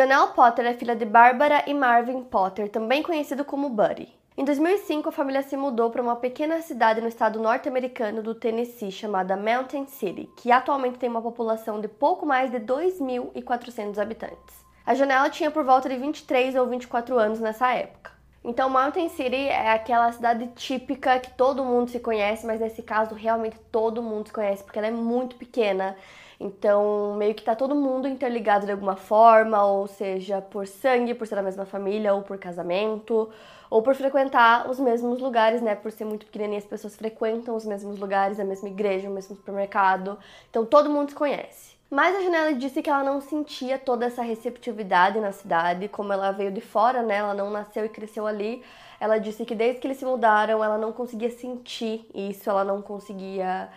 Janelle 0.00 0.32
Potter 0.32 0.64
é 0.64 0.72
filha 0.72 0.96
de 0.96 1.04
Barbara 1.04 1.62
e 1.66 1.74
Marvin 1.74 2.22
Potter, 2.22 2.70
também 2.70 3.02
conhecido 3.02 3.44
como 3.44 3.68
Buddy. 3.68 4.08
Em 4.34 4.42
2005, 4.46 5.10
a 5.10 5.12
família 5.12 5.42
se 5.42 5.58
mudou 5.58 5.90
para 5.90 6.00
uma 6.00 6.16
pequena 6.16 6.62
cidade 6.62 7.02
no 7.02 7.08
estado 7.08 7.38
norte-americano 7.38 8.22
do 8.22 8.34
Tennessee 8.34 8.90
chamada 8.90 9.36
Mountain 9.36 9.84
City, 9.84 10.26
que 10.38 10.50
atualmente 10.50 10.98
tem 10.98 11.10
uma 11.10 11.20
população 11.20 11.82
de 11.82 11.86
pouco 11.86 12.24
mais 12.24 12.50
de 12.50 12.56
2.400 12.60 13.98
habitantes. 13.98 14.64
A 14.86 14.94
Janela 14.94 15.28
tinha 15.28 15.50
por 15.50 15.64
volta 15.64 15.86
de 15.86 15.98
23 15.98 16.54
ou 16.54 16.66
24 16.66 17.18
anos 17.18 17.38
nessa 17.38 17.70
época. 17.70 18.10
Então, 18.42 18.70
Mountain 18.70 19.10
City 19.10 19.48
é 19.48 19.70
aquela 19.70 20.10
cidade 20.12 20.46
típica 20.56 21.18
que 21.18 21.32
todo 21.32 21.62
mundo 21.62 21.90
se 21.90 22.00
conhece, 22.00 22.46
mas 22.46 22.58
nesse 22.58 22.82
caso 22.82 23.14
realmente 23.14 23.58
todo 23.70 24.02
mundo 24.02 24.28
se 24.28 24.32
conhece 24.32 24.64
porque 24.64 24.78
ela 24.78 24.88
é 24.88 24.90
muito 24.90 25.36
pequena 25.36 25.94
então, 26.40 27.14
meio 27.16 27.34
que 27.34 27.44
tá 27.44 27.54
todo 27.54 27.74
mundo 27.74 28.08
interligado 28.08 28.64
de 28.64 28.72
alguma 28.72 28.96
forma, 28.96 29.62
ou 29.62 29.86
seja, 29.86 30.40
por 30.40 30.66
sangue, 30.66 31.12
por 31.12 31.26
ser 31.26 31.34
da 31.34 31.42
mesma 31.42 31.66
família, 31.66 32.14
ou 32.14 32.22
por 32.22 32.38
casamento, 32.38 33.28
ou 33.68 33.82
por 33.82 33.94
frequentar 33.94 34.68
os 34.70 34.80
mesmos 34.80 35.20
lugares, 35.20 35.60
né? 35.60 35.74
Por 35.74 35.92
ser 35.92 36.06
muito 36.06 36.24
pequenininha, 36.24 36.58
as 36.58 36.64
pessoas 36.64 36.96
frequentam 36.96 37.54
os 37.54 37.66
mesmos 37.66 37.98
lugares, 37.98 38.40
a 38.40 38.44
mesma 38.44 38.70
igreja, 38.70 39.10
o 39.10 39.12
mesmo 39.12 39.36
supermercado. 39.36 40.18
Então, 40.48 40.64
todo 40.64 40.88
mundo 40.88 41.10
se 41.10 41.14
conhece. 41.14 41.78
Mas 41.90 42.16
a 42.16 42.22
Janela 42.22 42.54
disse 42.54 42.80
que 42.80 42.88
ela 42.88 43.04
não 43.04 43.20
sentia 43.20 43.78
toda 43.78 44.06
essa 44.06 44.22
receptividade 44.22 45.20
na 45.20 45.32
cidade, 45.32 45.88
como 45.88 46.10
ela 46.12 46.32
veio 46.32 46.50
de 46.50 46.62
fora, 46.62 47.02
né? 47.02 47.16
Ela 47.16 47.34
não 47.34 47.50
nasceu 47.50 47.84
e 47.84 47.88
cresceu 47.90 48.26
ali. 48.26 48.62
Ela 48.98 49.18
disse 49.18 49.44
que 49.44 49.54
desde 49.54 49.78
que 49.80 49.86
eles 49.86 49.98
se 49.98 50.06
mudaram, 50.06 50.64
ela 50.64 50.78
não 50.78 50.92
conseguia 50.92 51.30
sentir 51.30 52.08
isso, 52.14 52.48
ela 52.48 52.64
não 52.64 52.80
conseguia 52.80 53.68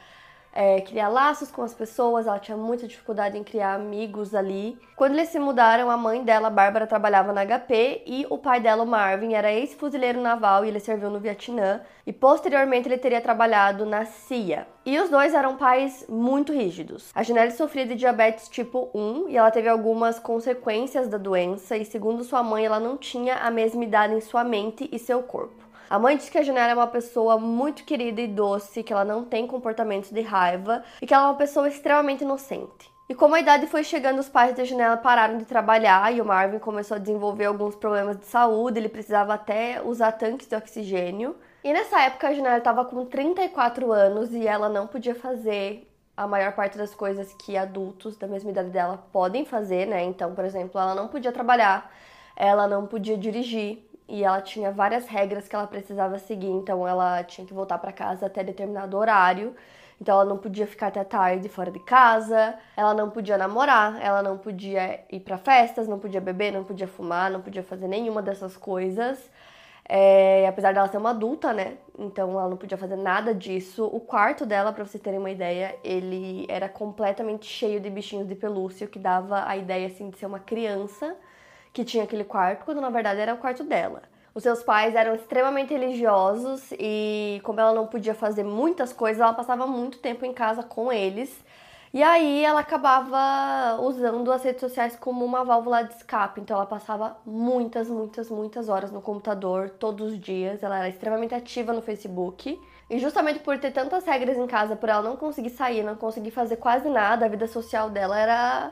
é, 0.54 0.82
criar 0.82 1.10
laços 1.10 1.50
com 1.50 1.64
as 1.64 1.74
pessoas, 1.74 2.28
ela 2.28 2.38
tinha 2.38 2.56
muita 2.56 2.88
dificuldade 2.88 3.38
em 3.38 3.44
criar 3.44 3.74
amigos 3.74 4.36
ali. 4.36 4.78
Quando 4.96 5.14
eles 5.14 5.30
se 5.30 5.40
mudaram, 5.40 5.90
a 5.90 5.98
mãe 5.98 6.24
dela, 6.24 6.50
Bárbara, 6.50 6.86
trabalhava 6.86 7.34
na 7.34 7.44
HP 7.44 8.04
e 8.06 8.28
o 8.30 8.38
pai 8.38 8.60
dela, 8.60 8.84
o 8.84 8.88
Marvin, 8.88 9.34
era 9.34 9.52
ex-fuzileiro 9.52 10.22
naval 10.22 10.64
e 10.64 10.68
ele 10.68 10.80
serviu 10.80 11.10
no 11.10 11.20
Vietnã. 11.20 11.82
E 12.06 12.14
posteriormente 12.14 12.88
ele 12.88 12.98
teria 12.98 13.22
trabalhado 13.22 13.86
na 13.86 14.06
CIA. 14.06 14.68
E 14.86 15.00
os 15.00 15.10
dois 15.10 15.34
eram 15.34 15.56
pais 15.56 16.06
muito 16.08 16.54
rígidos. 16.54 17.10
A 17.16 17.24
Janelle 17.24 17.52
sofria 17.52 17.86
de 17.86 17.96
diabetes 17.96 18.50
tipo 18.50 18.90
1 18.94 19.30
e 19.30 19.38
ela 19.38 19.50
teve 19.50 19.70
algumas 19.70 20.20
consequências 20.20 21.08
da 21.08 21.18
doença, 21.18 21.78
e 21.78 21.86
segundo 21.86 22.24
sua 22.24 22.44
mãe, 22.44 22.66
ela 22.66 22.80
não 22.80 22.98
tinha 22.98 23.36
a 23.36 23.50
mesma 23.50 23.84
idade 23.84 24.14
em 24.14 24.22
sua 24.22 24.44
mente 24.44 24.90
e 24.92 25.00
seu 25.00 25.24
corpo. 25.24 25.63
A 25.94 26.00
mãe 26.00 26.18
diz 26.18 26.28
que 26.28 26.40
a 26.40 26.42
Janela 26.42 26.72
é 26.72 26.74
uma 26.74 26.88
pessoa 26.88 27.38
muito 27.38 27.84
querida 27.84 28.20
e 28.20 28.26
doce, 28.28 28.82
que 28.82 28.92
ela 28.92 29.06
não 29.06 29.24
tem 29.24 29.46
comportamentos 29.46 30.10
de 30.10 30.22
raiva 30.22 30.84
e 31.00 31.06
que 31.06 31.14
ela 31.14 31.26
é 31.26 31.28
uma 31.28 31.38
pessoa 31.38 31.68
extremamente 31.68 32.24
inocente. 32.24 32.92
E 33.08 33.14
como 33.14 33.36
a 33.36 33.40
idade 33.40 33.68
foi 33.68 33.84
chegando, 33.84 34.18
os 34.18 34.28
pais 34.28 34.56
da 34.56 34.64
Janela 34.64 34.98
pararam 34.98 35.38
de 35.38 35.46
trabalhar 35.46 36.12
e 36.12 36.20
o 36.20 36.26
Marvin 36.26 36.58
começou 36.58 36.96
a 36.96 37.00
desenvolver 37.00 37.46
alguns 37.46 37.76
problemas 37.76 38.18
de 38.18 38.26
saúde, 38.26 38.80
ele 38.80 38.90
precisava 38.90 39.36
até 39.36 39.84
usar 39.84 40.14
tanques 40.14 40.48
de 40.48 40.56
oxigênio. 40.56 41.36
E 41.64 41.72
nessa 41.72 42.02
época 42.02 42.30
a 42.30 42.34
Janela 42.34 42.58
estava 42.58 42.84
com 42.86 43.06
34 43.06 43.92
anos 43.92 44.34
e 44.34 44.48
ela 44.48 44.70
não 44.70 44.88
podia 44.88 45.14
fazer 45.14 45.88
a 46.18 46.26
maior 46.26 46.54
parte 46.54 46.76
das 46.76 46.96
coisas 46.96 47.32
que 47.36 47.56
adultos 47.56 48.18
da 48.18 48.26
mesma 48.26 48.50
idade 48.50 48.72
dela 48.72 48.98
podem 49.12 49.46
fazer, 49.46 49.86
né? 49.86 50.04
Então, 50.04 50.34
por 50.34 50.44
exemplo, 50.44 50.82
ela 50.82 50.96
não 50.96 51.08
podia 51.08 51.32
trabalhar, 51.32 51.94
ela 52.36 52.68
não 52.68 52.88
podia 52.88 53.16
dirigir, 53.16 53.88
e 54.14 54.24
ela 54.24 54.40
tinha 54.42 54.72
várias 54.72 55.08
regras 55.08 55.48
que 55.48 55.56
ela 55.56 55.66
precisava 55.66 56.20
seguir, 56.20 56.52
então 56.52 56.88
ela 56.88 57.24
tinha 57.24 57.48
que 57.48 57.54
voltar 57.54 57.80
para 57.80 57.92
casa 57.92 58.28
até 58.28 58.44
determinado 58.44 58.96
horário. 58.96 59.56
Então 60.00 60.14
ela 60.14 60.26
não 60.26 60.38
podia 60.38 60.68
ficar 60.68 60.88
até 60.88 61.04
tarde 61.04 61.50
fora 61.50 61.72
de 61.72 61.80
casa, 61.80 62.54
ela 62.78 62.94
não 62.94 63.10
podia 63.10 63.40
namorar, 63.40 64.00
ela 64.00 64.22
não 64.22 64.38
podia 64.38 65.04
ir 65.12 65.20
para 65.22 65.40
festas, 65.40 65.88
não 65.88 65.98
podia 65.98 66.22
beber, 66.22 66.54
não 66.54 66.64
podia 66.64 66.88
fumar, 66.88 67.32
não 67.32 67.42
podia 67.42 67.64
fazer 67.64 67.88
nenhuma 67.88 68.22
dessas 68.22 68.56
coisas. 68.56 69.32
É, 69.90 70.48
apesar 70.48 70.76
dela 70.76 70.88
ser 70.88 70.98
uma 70.98 71.10
adulta, 71.10 71.52
né? 71.52 71.78
Então 71.98 72.40
ela 72.40 72.50
não 72.50 72.58
podia 72.58 72.78
fazer 72.78 72.96
nada 72.96 73.34
disso. 73.34 73.84
O 73.92 74.00
quarto 74.00 74.46
dela, 74.46 74.72
para 74.72 74.86
vocês 74.86 75.02
terem 75.02 75.20
uma 75.20 75.32
ideia, 75.32 75.76
ele 75.84 76.46
era 76.50 76.70
completamente 76.70 77.48
cheio 77.48 77.80
de 77.80 77.90
bichinhos 77.90 78.28
de 78.28 78.36
pelúcia, 78.36 78.86
o 78.86 78.90
que 78.90 79.00
dava 79.00 79.48
a 79.48 79.58
ideia 79.58 79.88
assim 79.88 80.12
de 80.12 80.20
ser 80.20 80.28
uma 80.28 80.40
criança 80.40 81.16
que 81.74 81.84
tinha 81.84 82.04
aquele 82.04 82.24
quarto, 82.24 82.64
quando 82.64 82.80
na 82.80 82.90
verdade 82.90 83.20
era 83.20 83.34
o 83.34 83.38
quarto 83.38 83.64
dela. 83.64 84.04
Os 84.36 84.44
seus 84.44 84.64
pais 84.64 84.96
eram 84.96 85.14
extremamente 85.16 85.74
religiosos 85.74 86.72
e, 86.80 87.42
como 87.44 87.60
ela 87.60 87.74
não 87.74 87.86
podia 87.86 88.16
fazer 88.16 88.44
muitas 88.44 88.94
coisas, 88.94 89.22
ela 89.22 89.34
passava 89.34 89.68
muito 89.68 90.00
tempo 90.00 90.26
em 90.26 90.34
casa 90.34 90.64
com 90.64 90.92
eles. 90.92 91.44
E 91.94 92.02
aí 92.02 92.44
ela 92.44 92.62
acabava 92.62 93.80
usando 93.80 94.32
as 94.32 94.44
redes 94.44 94.62
sociais 94.62 94.96
como 94.96 95.24
uma 95.24 95.44
válvula 95.44 95.84
de 95.84 95.94
escape. 95.94 96.42
Então 96.42 96.58
ela 96.58 96.66
passava 96.66 97.16
muitas, 97.24 97.88
muitas, 97.88 98.32
muitas 98.32 98.70
horas 98.70 98.92
no 98.92 99.00
computador 99.00 99.70
todos 99.70 100.14
os 100.14 100.20
dias. 100.20 100.64
Ela 100.64 100.80
era 100.80 100.90
extremamente 100.90 101.36
ativa 101.36 101.72
no 101.72 101.84
Facebook. 101.84 102.60
E 102.90 102.98
justamente 102.98 103.40
por 103.40 103.60
ter 103.60 103.72
tantas 103.72 104.04
regras 104.06 104.38
em 104.38 104.48
casa, 104.48 104.76
por 104.76 104.90
ela 104.90 105.04
não 105.04 105.16
conseguir 105.16 105.52
sair, 105.52 105.84
não 105.84 105.96
conseguir 105.96 106.32
fazer 106.32 106.56
quase 106.56 106.90
nada, 106.90 107.26
a 107.28 107.30
vida 107.30 107.48
social 107.48 107.92
dela 107.92 108.18
era 108.20 108.72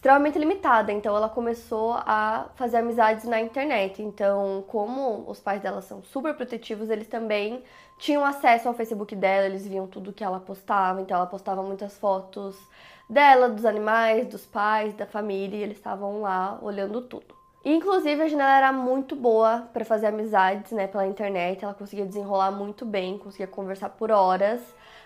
extremamente 0.00 0.38
limitada, 0.38 0.90
então 0.90 1.14
ela 1.14 1.28
começou 1.28 1.92
a 1.92 2.46
fazer 2.54 2.78
amizades 2.78 3.26
na 3.26 3.38
internet. 3.38 4.00
Então, 4.02 4.64
como 4.66 5.26
os 5.28 5.40
pais 5.40 5.60
dela 5.60 5.82
são 5.82 6.02
super 6.02 6.34
protetivos, 6.34 6.88
eles 6.88 7.06
também 7.06 7.62
tinham 7.98 8.24
acesso 8.24 8.66
ao 8.66 8.72
Facebook 8.72 9.14
dela, 9.14 9.44
eles 9.44 9.66
viam 9.66 9.86
tudo 9.86 10.10
que 10.10 10.24
ela 10.24 10.40
postava, 10.40 11.02
então 11.02 11.14
ela 11.14 11.26
postava 11.26 11.62
muitas 11.62 11.98
fotos 11.98 12.56
dela, 13.10 13.50
dos 13.50 13.66
animais, 13.66 14.26
dos 14.26 14.46
pais, 14.46 14.94
da 14.94 15.04
família, 15.04 15.58
e 15.58 15.62
eles 15.62 15.76
estavam 15.76 16.22
lá 16.22 16.58
olhando 16.62 17.02
tudo. 17.02 17.34
inclusive, 17.62 18.22
a 18.22 18.28
Janela 18.28 18.56
era 18.56 18.72
muito 18.72 19.14
boa 19.14 19.68
para 19.70 19.84
fazer 19.84 20.06
amizades, 20.06 20.72
né, 20.72 20.86
pela 20.86 21.06
internet, 21.06 21.62
ela 21.62 21.74
conseguia 21.74 22.06
desenrolar 22.06 22.50
muito 22.50 22.86
bem, 22.86 23.18
conseguia 23.18 23.46
conversar 23.46 23.90
por 23.90 24.10
horas, 24.10 24.62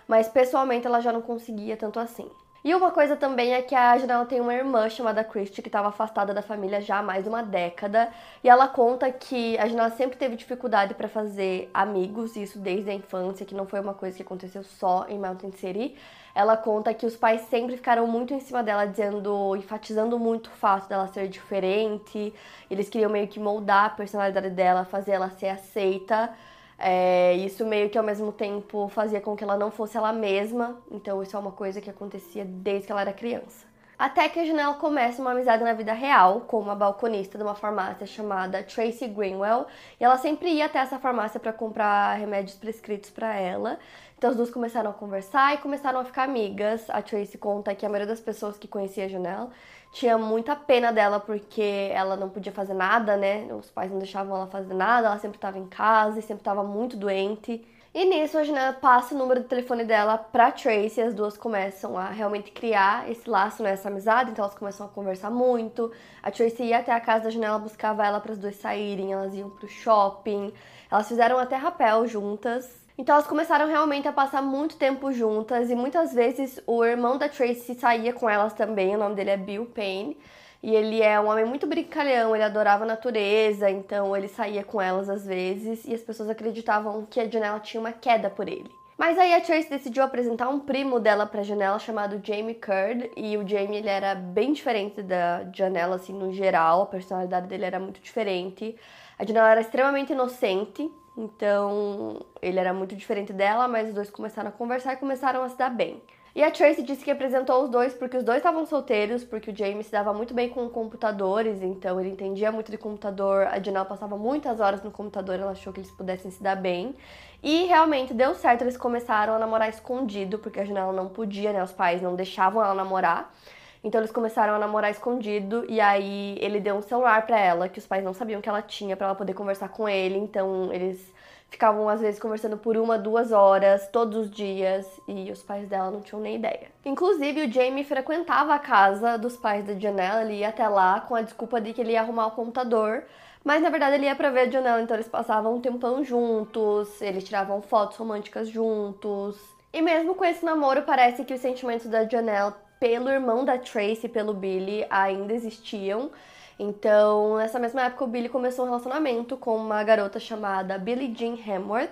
mas 0.07 0.29
pessoalmente 0.29 0.87
ela 0.87 1.01
já 1.01 1.11
não 1.11 1.21
conseguia 1.21 1.75
tanto 1.75 1.99
assim. 1.99 2.29
E 2.65 2.73
uma 2.73 2.89
coisa 2.89 3.15
também 3.15 3.53
é 3.53 3.61
que 3.61 3.75
a 3.75 3.95
Janela 3.95 4.25
tem 4.25 4.41
uma 4.41 4.51
irmã 4.51 4.89
chamada 4.89 5.23
Christy 5.23 5.61
que 5.61 5.69
estava 5.69 5.89
afastada 5.89 6.33
da 6.33 6.41
família 6.41 6.81
já 6.81 6.97
há 6.97 7.03
mais 7.03 7.23
de 7.23 7.29
uma 7.29 7.43
década. 7.43 8.11
E 8.43 8.49
ela 8.49 8.67
conta 8.67 9.11
que 9.11 9.55
a 9.59 9.67
Janela 9.67 9.91
sempre 9.91 10.17
teve 10.17 10.35
dificuldade 10.35 10.95
para 10.95 11.07
fazer 11.07 11.69
amigos, 11.71 12.35
isso 12.35 12.57
desde 12.57 12.89
a 12.89 12.93
infância, 12.95 13.45
que 13.45 13.53
não 13.53 13.67
foi 13.67 13.79
uma 13.79 13.93
coisa 13.93 14.17
que 14.17 14.23
aconteceu 14.23 14.63
só 14.63 15.05
em 15.07 15.19
Mountain 15.19 15.51
City. 15.51 15.95
Ela 16.33 16.57
conta 16.57 16.91
que 16.91 17.05
os 17.05 17.15
pais 17.15 17.41
sempre 17.51 17.77
ficaram 17.77 18.07
muito 18.07 18.33
em 18.33 18.39
cima 18.39 18.63
dela, 18.63 18.87
dizendo, 18.87 19.55
enfatizando 19.55 20.17
muito 20.17 20.47
o 20.47 20.53
fato 20.53 20.89
dela 20.89 21.05
ser 21.09 21.27
diferente. 21.27 22.33
Eles 22.67 22.89
queriam 22.89 23.11
meio 23.11 23.27
que 23.27 23.39
moldar 23.39 23.85
a 23.85 23.89
personalidade 23.91 24.49
dela, 24.49 24.85
fazer 24.85 25.11
ela 25.11 25.29
ser 25.29 25.49
aceita. 25.49 26.33
É, 26.77 27.33
isso 27.35 27.65
meio 27.65 27.89
que 27.89 27.97
ao 27.97 28.03
mesmo 28.03 28.31
tempo 28.31 28.89
fazia 28.89 29.21
com 29.21 29.35
que 29.35 29.43
ela 29.43 29.57
não 29.57 29.71
fosse 29.71 29.97
ela 29.97 30.11
mesma, 30.11 30.77
então 30.91 31.23
isso 31.23 31.35
é 31.35 31.39
uma 31.39 31.51
coisa 31.51 31.79
que 31.79 31.89
acontecia 31.89 32.43
desde 32.45 32.85
que 32.87 32.91
ela 32.91 33.01
era 33.01 33.13
criança. 33.13 33.65
Até 33.97 34.27
que 34.27 34.39
a 34.39 34.45
Janela 34.45 34.73
começa 34.73 35.21
uma 35.21 35.31
amizade 35.31 35.63
na 35.63 35.71
vida 35.71 35.93
real 35.93 36.41
com 36.41 36.59
uma 36.59 36.75
balconista 36.75 37.37
de 37.37 37.43
uma 37.43 37.55
farmácia 37.55 38.05
chamada 38.05 38.61
Tracy 38.61 39.07
Greenwell, 39.07 39.65
e 39.99 40.03
ela 40.03 40.17
sempre 40.17 40.49
ia 40.49 40.65
até 40.65 40.79
essa 40.79 40.99
farmácia 40.99 41.39
para 41.39 41.53
comprar 41.53 42.13
remédios 42.15 42.57
prescritos 42.57 43.09
para 43.09 43.33
ela. 43.35 43.79
Então 44.17 44.29
as 44.29 44.35
duas 44.35 44.49
começaram 44.49 44.89
a 44.89 44.93
conversar 44.93 45.53
e 45.53 45.57
começaram 45.59 45.99
a 45.99 46.03
ficar 46.03 46.23
amigas. 46.23 46.89
A 46.89 47.01
Tracy 47.01 47.37
conta 47.37 47.73
que 47.73 47.85
a 47.85 47.89
maioria 47.89 48.07
das 48.07 48.19
pessoas 48.19 48.57
que 48.57 48.67
conhecia 48.67 49.05
a 49.05 49.07
Janela 49.07 49.49
tinha 49.93 50.17
muita 50.17 50.57
pena 50.57 50.91
dela 50.91 51.19
porque 51.19 51.89
ela 51.93 52.17
não 52.17 52.29
podia 52.29 52.51
fazer 52.51 52.73
nada, 52.73 53.15
né? 53.15 53.47
Os 53.53 53.71
pais 53.71 53.89
não 53.89 53.99
deixavam 53.99 54.35
ela 54.35 54.47
fazer 54.47 54.73
nada, 54.73 55.07
ela 55.07 55.19
sempre 55.19 55.37
estava 55.37 55.57
em 55.57 55.67
casa 55.67 56.19
e 56.19 56.21
sempre 56.21 56.41
estava 56.41 56.63
muito 56.63 56.97
doente. 56.97 57.65
E 57.95 58.03
nisso 58.03 58.37
a 58.37 58.43
Janela 58.43 58.73
passa 58.73 59.15
o 59.15 59.17
número 59.17 59.39
do 59.39 59.47
telefone 59.47 59.85
dela 59.85 60.17
pra 60.17 60.51
Tracy, 60.51 60.99
as 60.99 61.13
duas 61.13 61.37
começam 61.37 61.97
a 61.97 62.09
realmente 62.09 62.51
criar 62.51 63.09
esse 63.09 63.29
laço, 63.29 63.63
né, 63.63 63.71
essa 63.71 63.87
amizade, 63.87 64.31
então 64.31 64.43
elas 64.43 64.53
começam 64.53 64.85
a 64.85 64.89
conversar 64.89 65.31
muito. 65.31 65.89
A 66.21 66.29
Tracy 66.29 66.63
ia 66.63 66.79
até 66.79 66.91
a 66.91 66.99
casa 66.99 67.23
da 67.23 67.29
Janela, 67.29 67.57
buscava 67.57 68.05
ela 68.05 68.19
para 68.19 68.33
as 68.33 68.37
duas 68.37 68.57
saírem, 68.57 69.13
elas 69.13 69.33
iam 69.33 69.49
pro 69.49 69.69
shopping. 69.69 70.51
Elas 70.91 71.07
fizeram 71.07 71.39
até 71.39 71.55
rapel 71.55 72.05
juntas. 72.05 72.69
Então 72.97 73.15
elas 73.15 73.27
começaram 73.27 73.65
realmente 73.65 74.09
a 74.09 74.11
passar 74.11 74.41
muito 74.41 74.75
tempo 74.75 75.13
juntas 75.13 75.69
e 75.69 75.75
muitas 75.75 76.13
vezes 76.13 76.61
o 76.67 76.83
irmão 76.83 77.17
da 77.17 77.29
Tracy 77.29 77.75
saía 77.75 78.11
com 78.11 78.29
elas 78.29 78.51
também, 78.51 78.93
o 78.93 78.99
nome 78.99 79.15
dele 79.15 79.29
é 79.29 79.37
Bill 79.37 79.67
Payne. 79.67 80.17
E 80.65 80.75
ele 80.75 80.99
é 80.99 81.19
um 81.19 81.29
homem 81.29 81.45
muito 81.45 81.67
brincalhão, 81.67 82.35
ele 82.35 82.43
adorava 82.43 82.85
a 82.85 82.87
natureza, 82.87 83.69
então 83.69 84.17
ele 84.17 84.27
saía 84.27 84.63
com 84.63 84.81
elas 84.81 85.07
às 85.07 85.23
vezes 85.23 85.85
e 85.85 85.93
as 85.93 86.01
pessoas 86.01 86.27
acreditavam 86.27 87.05
que 87.05 87.19
a 87.19 87.29
Janela 87.29 87.59
tinha 87.59 87.79
uma 87.79 87.91
queda 87.91 88.31
por 88.31 88.49
ele. 88.49 88.71
Mas 88.97 89.15
aí 89.19 89.31
a 89.35 89.41
Trace 89.41 89.69
decidiu 89.69 90.01
apresentar 90.01 90.49
um 90.49 90.59
primo 90.59 90.99
dela 90.99 91.27
pra 91.27 91.43
Janela 91.43 91.77
chamado 91.77 92.19
Jamie 92.25 92.55
Curd, 92.55 93.11
e 93.15 93.37
o 93.37 93.47
Jamie 93.47 93.77
ele 93.77 93.89
era 93.89 94.15
bem 94.15 94.53
diferente 94.53 95.03
da 95.03 95.45
Janela 95.53 95.97
assim 95.97 96.13
no 96.13 96.33
geral, 96.33 96.81
a 96.81 96.87
personalidade 96.87 97.45
dele 97.45 97.65
era 97.65 97.79
muito 97.79 98.01
diferente. 98.01 98.75
A 99.19 99.23
Janela 99.23 99.51
era 99.51 99.61
extremamente 99.61 100.13
inocente, 100.13 100.91
então 101.15 102.25
ele 102.41 102.59
era 102.59 102.73
muito 102.73 102.95
diferente 102.95 103.31
dela, 103.31 103.67
mas 103.67 103.89
os 103.89 103.93
dois 103.93 104.09
começaram 104.09 104.49
a 104.49 104.51
conversar 104.51 104.93
e 104.93 104.97
começaram 104.97 105.43
a 105.43 105.49
se 105.49 105.59
dar 105.59 105.69
bem. 105.69 106.01
E 106.35 106.43
a 106.43 106.51
Tracy 106.51 106.83
disse 106.83 107.01
que 107.01 107.09
apresentou 107.09 107.63
os 107.63 107.69
dois 107.69 107.93
porque 107.93 108.17
os 108.17 108.23
dois 108.23 108.39
estavam 108.39 108.65
solteiros, 108.65 109.23
porque 109.23 109.51
o 109.51 109.55
Jamie 109.55 109.81
se 109.85 109.91
dava 109.91 110.13
muito 110.13 110.33
bem 110.33 110.49
com 110.49 110.67
computadores, 110.67 111.61
então 111.63 111.97
ele 111.97 112.09
entendia 112.09 112.51
muito 112.51 112.69
de 112.69 112.77
computador. 112.77 113.47
A 113.47 113.57
Janelle 113.57 113.87
passava 113.87 114.17
muitas 114.17 114.59
horas 114.59 114.83
no 114.83 114.91
computador, 114.91 115.39
ela 115.39 115.51
achou 115.51 115.71
que 115.71 115.79
eles 115.79 115.91
pudessem 115.91 116.29
se 116.29 116.43
dar 116.43 116.57
bem. 116.57 116.93
E 117.41 117.63
realmente 117.67 118.13
deu 118.13 118.35
certo, 118.35 118.63
eles 118.63 118.75
começaram 118.75 119.33
a 119.33 119.39
namorar 119.39 119.69
escondido, 119.69 120.37
porque 120.37 120.59
a 120.59 120.65
Janelle 120.65 120.93
não 120.93 121.07
podia, 121.07 121.53
né? 121.53 121.63
Os 121.63 121.71
pais 121.71 122.01
não 122.01 122.15
deixavam 122.15 122.61
ela 122.61 122.73
namorar. 122.73 123.33
Então 123.81 124.01
eles 124.01 124.11
começaram 124.11 124.55
a 124.55 124.59
namorar 124.59 124.91
escondido 124.91 125.65
e 125.69 125.79
aí 125.79 126.37
ele 126.41 126.59
deu 126.59 126.75
um 126.75 126.81
celular 126.81 127.25
para 127.25 127.39
ela 127.39 127.69
que 127.69 127.79
os 127.79 127.87
pais 127.87 128.03
não 128.03 128.13
sabiam 128.13 128.41
que 128.41 128.49
ela 128.49 128.61
tinha 128.61 128.97
para 128.97 129.07
ela 129.07 129.15
poder 129.15 129.33
conversar 129.33 129.69
com 129.69 129.87
ele. 129.87 130.17
Então 130.17 130.73
eles 130.73 131.13
ficavam 131.49 131.87
às 131.87 132.01
vezes 132.01 132.19
conversando 132.19 132.57
por 132.57 132.77
uma, 132.77 132.97
duas 132.97 133.31
horas, 133.31 133.87
todos 133.87 134.17
os 134.17 134.31
dias, 134.31 134.85
e 135.07 135.31
os 135.31 135.41
pais 135.41 135.67
dela 135.67 135.91
não 135.91 136.01
tinham 136.01 136.21
nem 136.21 136.35
ideia. 136.35 136.67
Inclusive, 136.83 137.45
o 137.45 137.51
Jamie 137.51 137.83
frequentava 137.83 138.53
a 138.53 138.59
casa 138.59 139.17
dos 139.17 139.37
pais 139.37 139.65
da 139.65 139.73
Janelle, 139.73 140.25
ele 140.25 140.39
ia 140.39 140.49
até 140.49 140.67
lá 140.67 140.99
com 141.01 141.15
a 141.15 141.21
desculpa 141.21 141.61
de 141.61 141.73
que 141.73 141.81
ele 141.81 141.93
ia 141.93 142.01
arrumar 142.01 142.27
o 142.27 142.31
computador, 142.31 143.03
mas 143.43 143.61
na 143.61 143.69
verdade 143.69 143.95
ele 143.95 144.05
ia 144.05 144.15
pra 144.15 144.29
ver 144.29 144.41
a 144.41 144.49
Janelle, 144.49 144.83
então 144.83 144.95
eles 144.95 145.07
passavam 145.07 145.55
um 145.55 145.61
tempão 145.61 146.03
juntos, 146.03 147.01
eles 147.01 147.23
tiravam 147.23 147.61
fotos 147.61 147.97
românticas 147.97 148.49
juntos. 148.49 149.37
E 149.71 149.81
mesmo 149.81 150.15
com 150.15 150.25
esse 150.25 150.43
namoro, 150.43 150.83
parece 150.83 151.23
que 151.23 151.33
os 151.33 151.41
sentimentos 151.41 151.87
da 151.87 152.07
Janelle 152.07 152.53
pelo 152.79 153.09
irmão 153.09 153.45
da 153.45 153.57
Tracy, 153.57 154.07
pelo 154.07 154.33
Billy, 154.33 154.85
ainda 154.89 155.33
existiam. 155.33 156.11
Então, 156.57 157.37
nessa 157.37 157.59
mesma 157.59 157.83
época, 157.83 158.05
o 158.05 158.07
Billy 158.07 158.29
começou 158.29 158.63
um 158.65 158.69
relacionamento 158.69 159.35
com 159.35 159.57
uma 159.57 159.83
garota 159.83 160.19
chamada 160.19 160.77
Billie 160.77 161.13
Jean 161.13 161.35
Hamworth 161.35 161.91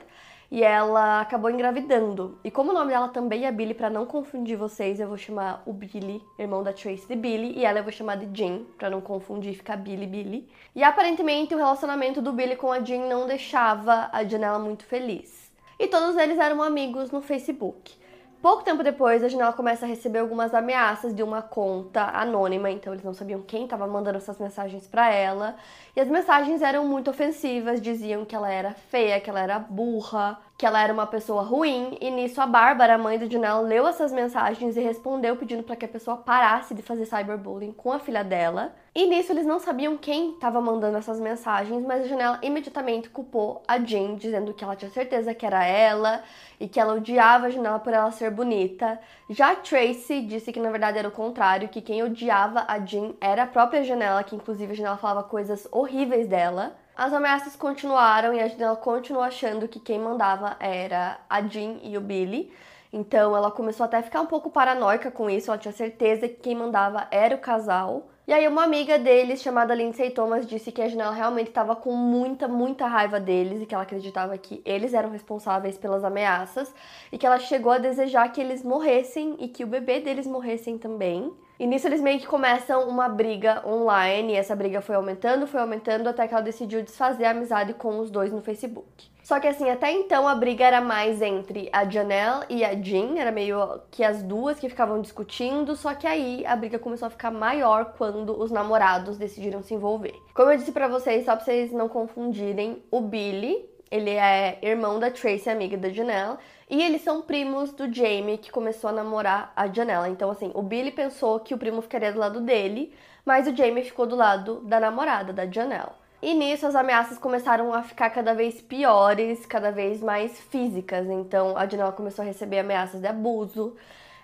e 0.49 0.63
ela 0.63 1.19
acabou 1.19 1.49
engravidando. 1.49 2.37
E 2.43 2.51
como 2.51 2.69
o 2.69 2.73
nome 2.73 2.91
dela 2.91 3.09
também 3.09 3.45
é 3.45 3.51
Billy, 3.51 3.73
para 3.73 3.89
não 3.89 4.05
confundir 4.05 4.55
vocês, 4.55 4.99
eu 4.99 5.07
vou 5.07 5.17
chamar 5.17 5.63
o 5.65 5.73
Billy, 5.73 6.21
irmão 6.37 6.61
da 6.63 6.71
Tracy, 6.71 7.07
de 7.07 7.15
Billy, 7.15 7.57
e 7.57 7.65
ela 7.65 7.79
eu 7.79 7.83
vou 7.83 7.91
chamar 7.91 8.17
de 8.17 8.29
Jean, 8.37 8.61
para 8.77 8.89
não 8.89 9.01
confundir, 9.01 9.55
ficar 9.55 9.77
Billy 9.77 10.05
Billy. 10.05 10.47
E 10.75 10.83
aparentemente 10.83 11.55
o 11.55 11.57
relacionamento 11.57 12.21
do 12.21 12.31
Billy 12.31 12.55
com 12.55 12.71
a 12.71 12.79
Jean 12.79 13.07
não 13.07 13.25
deixava 13.27 14.09
a 14.13 14.23
Janela 14.23 14.59
muito 14.59 14.85
feliz. 14.85 15.51
E 15.79 15.87
todos 15.87 16.15
eles 16.15 16.37
eram 16.37 16.61
amigos 16.61 17.11
no 17.11 17.19
Facebook. 17.19 18.02
Pouco 18.43 18.61
tempo 18.61 18.83
depois, 18.83 19.23
a 19.23 19.29
Janela 19.29 19.53
começa 19.53 19.85
a 19.85 19.87
receber 19.87 20.19
algumas 20.19 20.53
ameaças 20.53 21.15
de 21.15 21.23
uma 21.23 21.41
conta 21.41 22.09
anônima, 22.13 22.69
então 22.69 22.91
eles 22.91 23.05
não 23.05 23.13
sabiam 23.13 23.41
quem 23.41 23.63
estava 23.63 23.87
mandando 23.87 24.17
essas 24.17 24.37
mensagens 24.37 24.85
para 24.85 25.09
ela. 25.09 25.55
E 25.95 26.01
as 26.01 26.09
mensagens 26.09 26.61
eram 26.61 26.85
muito 26.85 27.09
ofensivas, 27.09 27.81
diziam 27.81 28.25
que 28.25 28.35
ela 28.35 28.51
era 28.51 28.73
feia, 28.73 29.21
que 29.21 29.29
ela 29.29 29.39
era 29.39 29.57
burra, 29.59 30.37
que 30.57 30.65
ela 30.65 30.83
era 30.83 30.91
uma 30.91 31.07
pessoa 31.07 31.41
ruim, 31.41 31.97
e 32.01 32.11
nisso 32.11 32.41
a 32.41 32.45
Bárbara, 32.45 32.95
a 32.95 32.97
mãe 32.97 33.17
do 33.17 33.31
Janela, 33.31 33.61
leu 33.61 33.87
essas 33.87 34.11
mensagens 34.11 34.75
e 34.75 34.81
respondeu 34.81 35.37
pedindo 35.37 35.63
para 35.63 35.77
que 35.77 35.85
a 35.85 35.87
pessoa 35.87 36.17
parasse 36.17 36.75
de 36.75 36.81
fazer 36.81 37.05
cyberbullying 37.05 37.71
com 37.71 37.93
a 37.93 37.99
filha 37.99 38.25
dela. 38.25 38.75
E 38.95 39.07
nisso 39.07 39.31
eles 39.31 39.45
não 39.45 39.59
sabiam 39.59 39.97
quem 39.97 40.33
estava 40.33 40.61
mandando 40.61 40.99
essas 40.99 41.19
mensagens, 41.19 41.83
mas 41.83 42.03
a 42.03 42.07
Janela 42.07 42.39
imediatamente 42.43 43.09
culpou 43.09 43.63
a 43.67 43.79
Jean, 43.79 44.15
dizendo 44.17 44.53
que 44.53 44.63
ela 44.63 44.75
tinha 44.75 44.91
certeza 44.91 45.33
que 45.33 45.47
era 45.47 45.65
ela 45.65 46.21
e 46.59 46.67
que 46.67 46.79
ela 46.79 46.93
odiava 46.93 47.47
a 47.47 47.49
Janela 47.49 47.79
por 47.79 47.91
ela 47.91 48.11
ser 48.11 48.29
bonita. 48.29 48.99
Já 49.31 49.55
Tracy 49.55 50.21
disse 50.21 50.53
que 50.53 50.59
na 50.59 50.69
verdade 50.69 50.99
era 50.99 51.07
o 51.07 51.11
contrário, 51.11 51.69
que 51.69 51.81
quem 51.81 52.03
odiava 52.03 52.65
a 52.67 52.77
Jean 52.85 53.15
era 53.19 53.43
a 53.43 53.47
própria 53.47 53.83
Janela, 53.83 54.23
que 54.23 54.35
inclusive 54.35 54.73
a 54.73 54.75
Janela 54.75 54.97
falava 54.97 55.23
coisas 55.27 55.67
horríveis 55.71 56.27
dela. 56.27 56.75
As 56.95 57.11
ameaças 57.11 57.55
continuaram 57.55 58.31
e 58.31 58.39
a 58.39 58.47
Janela 58.47 58.75
continuou 58.75 59.23
achando 59.23 59.67
que 59.67 59.79
quem 59.79 59.97
mandava 59.97 60.55
era 60.59 61.17
a 61.27 61.41
Jean 61.41 61.79
e 61.81 61.97
o 61.97 62.01
Billy. 62.01 62.53
Então 62.93 63.35
ela 63.35 63.49
começou 63.49 63.83
até 63.83 63.97
a 63.97 64.03
ficar 64.03 64.21
um 64.21 64.27
pouco 64.27 64.51
paranoica 64.51 65.09
com 65.09 65.27
isso, 65.27 65.49
ela 65.49 65.57
tinha 65.57 65.71
certeza 65.71 66.27
que 66.27 66.35
quem 66.35 66.55
mandava 66.55 67.07
era 67.09 67.33
o 67.33 67.39
casal. 67.39 68.07
E 68.27 68.31
aí 68.31 68.47
uma 68.47 68.63
amiga 68.63 68.99
deles, 68.99 69.41
chamada 69.41 69.73
Lindsay 69.73 70.11
Thomas, 70.11 70.45
disse 70.45 70.71
que 70.71 70.79
a 70.79 70.87
Janela 70.87 71.11
realmente 71.11 71.47
estava 71.47 71.75
com 71.75 71.91
muita, 71.91 72.47
muita 72.47 72.85
raiva 72.85 73.19
deles 73.19 73.61
e 73.61 73.65
que 73.65 73.73
ela 73.73 73.83
acreditava 73.83 74.37
que 74.37 74.61
eles 74.63 74.93
eram 74.93 75.09
responsáveis 75.09 75.75
pelas 75.75 76.03
ameaças 76.03 76.71
e 77.11 77.17
que 77.17 77.25
ela 77.25 77.39
chegou 77.39 77.71
a 77.71 77.79
desejar 77.79 78.31
que 78.31 78.39
eles 78.39 78.63
morressem 78.63 79.37
e 79.39 79.47
que 79.47 79.63
o 79.63 79.67
bebê 79.67 79.99
deles 79.99 80.27
morressem 80.27 80.77
também. 80.77 81.33
E 81.59 81.65
nisso 81.65 81.87
eles 81.87 81.99
meio 81.99 82.19
que 82.19 82.27
começam 82.27 82.87
uma 82.87 83.09
briga 83.09 83.63
online, 83.67 84.33
e 84.33 84.35
essa 84.35 84.55
briga 84.55 84.81
foi 84.81 84.95
aumentando, 84.95 85.47
foi 85.47 85.61
aumentando, 85.61 86.07
até 86.07 86.27
que 86.27 86.33
ela 86.33 86.43
decidiu 86.43 86.83
desfazer 86.83 87.25
a 87.25 87.31
amizade 87.31 87.73
com 87.73 87.99
os 87.99 88.11
dois 88.11 88.31
no 88.31 88.41
Facebook. 88.41 89.12
Só 89.23 89.39
que 89.39 89.47
assim, 89.47 89.69
até 89.69 89.89
então 89.89 90.27
a 90.27 90.35
briga 90.35 90.65
era 90.65 90.81
mais 90.81 91.21
entre 91.21 91.69
a 91.71 91.89
Janelle 91.89 92.45
e 92.49 92.65
a 92.65 92.73
Jean, 92.73 93.17
era 93.17 93.31
meio 93.31 93.79
que 93.89 94.03
as 94.03 94.21
duas 94.21 94.59
que 94.59 94.67
ficavam 94.67 95.01
discutindo, 95.01 95.77
só 95.77 95.95
que 95.95 96.05
aí 96.05 96.45
a 96.45 96.53
briga 96.57 96.77
começou 96.77 97.05
a 97.05 97.09
ficar 97.09 97.31
maior 97.31 97.93
quando 97.97 98.37
os 98.37 98.51
namorados 98.51 99.17
decidiram 99.17 99.63
se 99.63 99.73
envolver. 99.73 100.13
Como 100.33 100.51
eu 100.51 100.57
disse 100.57 100.73
para 100.73 100.89
vocês, 100.89 101.23
só 101.23 101.37
pra 101.37 101.45
vocês 101.45 101.71
não 101.71 101.87
confundirem, 101.87 102.83
o 102.91 102.99
Billy, 102.99 103.65
ele 103.89 104.09
é 104.09 104.59
irmão 104.61 104.99
da 104.99 105.09
Tracy, 105.09 105.49
amiga 105.49 105.77
da 105.77 105.87
Janelle, 105.87 106.37
e 106.69 106.83
eles 106.83 107.01
são 107.01 107.21
primos 107.21 107.71
do 107.71 107.93
Jamie, 107.93 108.37
que 108.37 108.51
começou 108.51 108.89
a 108.89 108.93
namorar 108.93 109.53
a 109.55 109.67
Janelle. 109.67 110.11
Então, 110.11 110.31
assim, 110.31 110.51
o 110.53 110.61
Billy 110.61 110.91
pensou 110.91 111.39
que 111.39 111.53
o 111.53 111.57
primo 111.57 111.81
ficaria 111.81 112.11
do 112.11 112.19
lado 112.19 112.41
dele, 112.41 112.93
mas 113.23 113.47
o 113.47 113.55
Jamie 113.55 113.85
ficou 113.85 114.05
do 114.05 114.17
lado 114.17 114.59
da 114.65 114.81
namorada, 114.81 115.31
da 115.31 115.49
Janelle. 115.49 116.02
E 116.25 116.33
nisso 116.33 116.65
as 116.65 116.73
ameaças 116.73 117.17
começaram 117.17 117.73
a 117.73 117.83
ficar 117.83 118.09
cada 118.09 118.33
vez 118.33 118.61
piores, 118.61 119.45
cada 119.45 119.73
vez 119.73 120.01
mais 120.01 120.39
físicas. 120.39 121.05
Então 121.09 121.57
a 121.57 121.67
Janela 121.67 121.91
começou 121.91 122.23
a 122.23 122.25
receber 122.25 122.59
ameaças 122.59 123.01
de 123.01 123.07
abuso, 123.07 123.75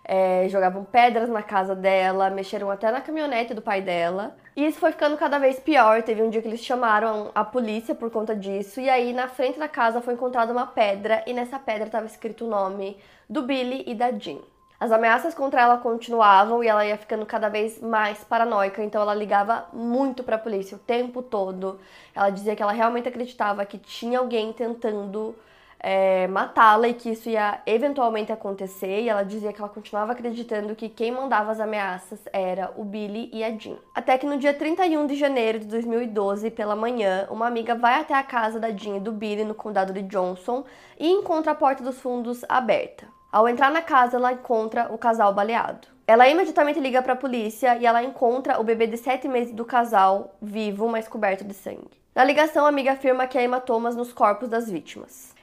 é, 0.05 0.47
jogavam 0.47 0.85
pedras 0.85 1.27
na 1.27 1.43
casa 1.43 1.75
dela, 1.75 2.29
mexeram 2.29 2.71
até 2.71 2.89
na 2.89 3.01
caminhonete 3.01 3.53
do 3.53 3.61
pai 3.61 3.81
dela. 3.81 4.33
E 4.55 4.65
isso 4.65 4.79
foi 4.79 4.93
ficando 4.93 5.17
cada 5.17 5.37
vez 5.39 5.59
pior. 5.59 6.01
Teve 6.01 6.23
um 6.23 6.29
dia 6.29 6.41
que 6.41 6.47
eles 6.47 6.63
chamaram 6.63 7.31
a 7.35 7.43
polícia 7.43 7.93
por 7.93 8.09
conta 8.09 8.33
disso. 8.33 8.79
E 8.79 8.89
aí 8.89 9.11
na 9.11 9.27
frente 9.27 9.59
da 9.59 9.67
casa 9.67 9.99
foi 9.99 10.13
encontrada 10.13 10.53
uma 10.53 10.67
pedra 10.67 11.21
e 11.27 11.33
nessa 11.33 11.59
pedra 11.59 11.87
estava 11.87 12.05
escrito 12.05 12.45
o 12.45 12.49
nome 12.49 12.97
do 13.29 13.41
Billy 13.41 13.83
e 13.85 13.93
da 13.93 14.09
Jean. 14.09 14.39
As 14.79 14.93
ameaças 14.93 15.33
contra 15.33 15.59
ela 15.59 15.77
continuavam 15.77 16.63
e 16.63 16.67
ela 16.67 16.85
ia 16.85 16.97
ficando 16.97 17.25
cada 17.25 17.49
vez 17.49 17.81
mais 17.81 18.23
paranoica, 18.23 18.81
então 18.81 19.01
ela 19.01 19.13
ligava 19.13 19.67
muito 19.73 20.23
para 20.23 20.37
a 20.37 20.39
polícia 20.39 20.77
o 20.77 20.79
tempo 20.79 21.21
todo. 21.21 21.79
Ela 22.15 22.29
dizia 22.29 22.55
que 22.55 22.63
ela 22.63 22.71
realmente 22.71 23.09
acreditava 23.09 23.65
que 23.65 23.77
tinha 23.77 24.19
alguém 24.19 24.53
tentando 24.53 25.35
é, 25.81 26.27
matá-la 26.27 26.87
e 26.87 26.93
que 26.93 27.09
isso 27.09 27.29
ia 27.29 27.61
eventualmente 27.65 28.31
acontecer. 28.31 29.01
E 29.01 29.09
ela 29.09 29.23
dizia 29.23 29.51
que 29.51 29.59
ela 29.59 29.69
continuava 29.69 30.13
acreditando 30.13 30.73
que 30.73 30.87
quem 30.87 31.11
mandava 31.11 31.51
as 31.51 31.59
ameaças 31.59 32.21
era 32.31 32.71
o 32.77 32.85
Billy 32.85 33.29
e 33.33 33.43
a 33.43 33.51
Jean. 33.57 33.75
Até 33.93 34.17
que 34.17 34.25
no 34.25 34.37
dia 34.37 34.53
31 34.53 35.07
de 35.07 35.15
janeiro 35.15 35.59
de 35.59 35.65
2012, 35.65 36.51
pela 36.51 36.75
manhã, 36.75 37.27
uma 37.29 37.47
amiga 37.47 37.75
vai 37.75 37.99
até 37.99 38.13
a 38.13 38.23
casa 38.23 38.61
da 38.61 38.71
Jean 38.71 38.95
e 38.95 39.01
do 39.01 39.11
Billy 39.11 39.43
no 39.43 39.55
condado 39.55 39.91
de 39.91 40.03
Johnson 40.03 40.63
e 40.97 41.09
encontra 41.09 41.51
a 41.51 41.55
porta 41.55 41.83
dos 41.83 41.99
fundos 41.99 42.45
aberta. 42.47 43.18
Ao 43.31 43.47
entrar 43.47 43.69
na 43.71 43.83
casa, 43.83 44.17
ela 44.17 44.33
encontra 44.33 44.91
o 44.91 44.97
casal 44.97 45.31
baleado. 45.31 45.87
Ela 46.07 46.27
imediatamente 46.27 46.79
liga 46.79 46.99
para 47.03 47.13
a 47.13 47.15
polícia 47.15 47.77
e 47.77 47.85
ela 47.85 48.03
encontra 48.03 48.59
o 48.59 48.63
bebê 48.63 48.87
de 48.87 48.97
7 48.97 49.27
meses 49.27 49.53
do 49.53 49.63
casal 49.63 50.35
vivo, 50.41 50.89
mas 50.89 51.07
coberto 51.07 51.43
de 51.43 51.53
sangue. 51.53 51.99
Na 52.15 52.23
ligação, 52.23 52.65
a 52.65 52.69
amiga 52.69 52.93
afirma 52.93 53.27
que 53.27 53.37
há 53.37 53.43
hematomas 53.43 53.95
nos 53.95 54.11
corpos 54.11 54.49
das 54.49 54.67
vítimas. 54.67 55.35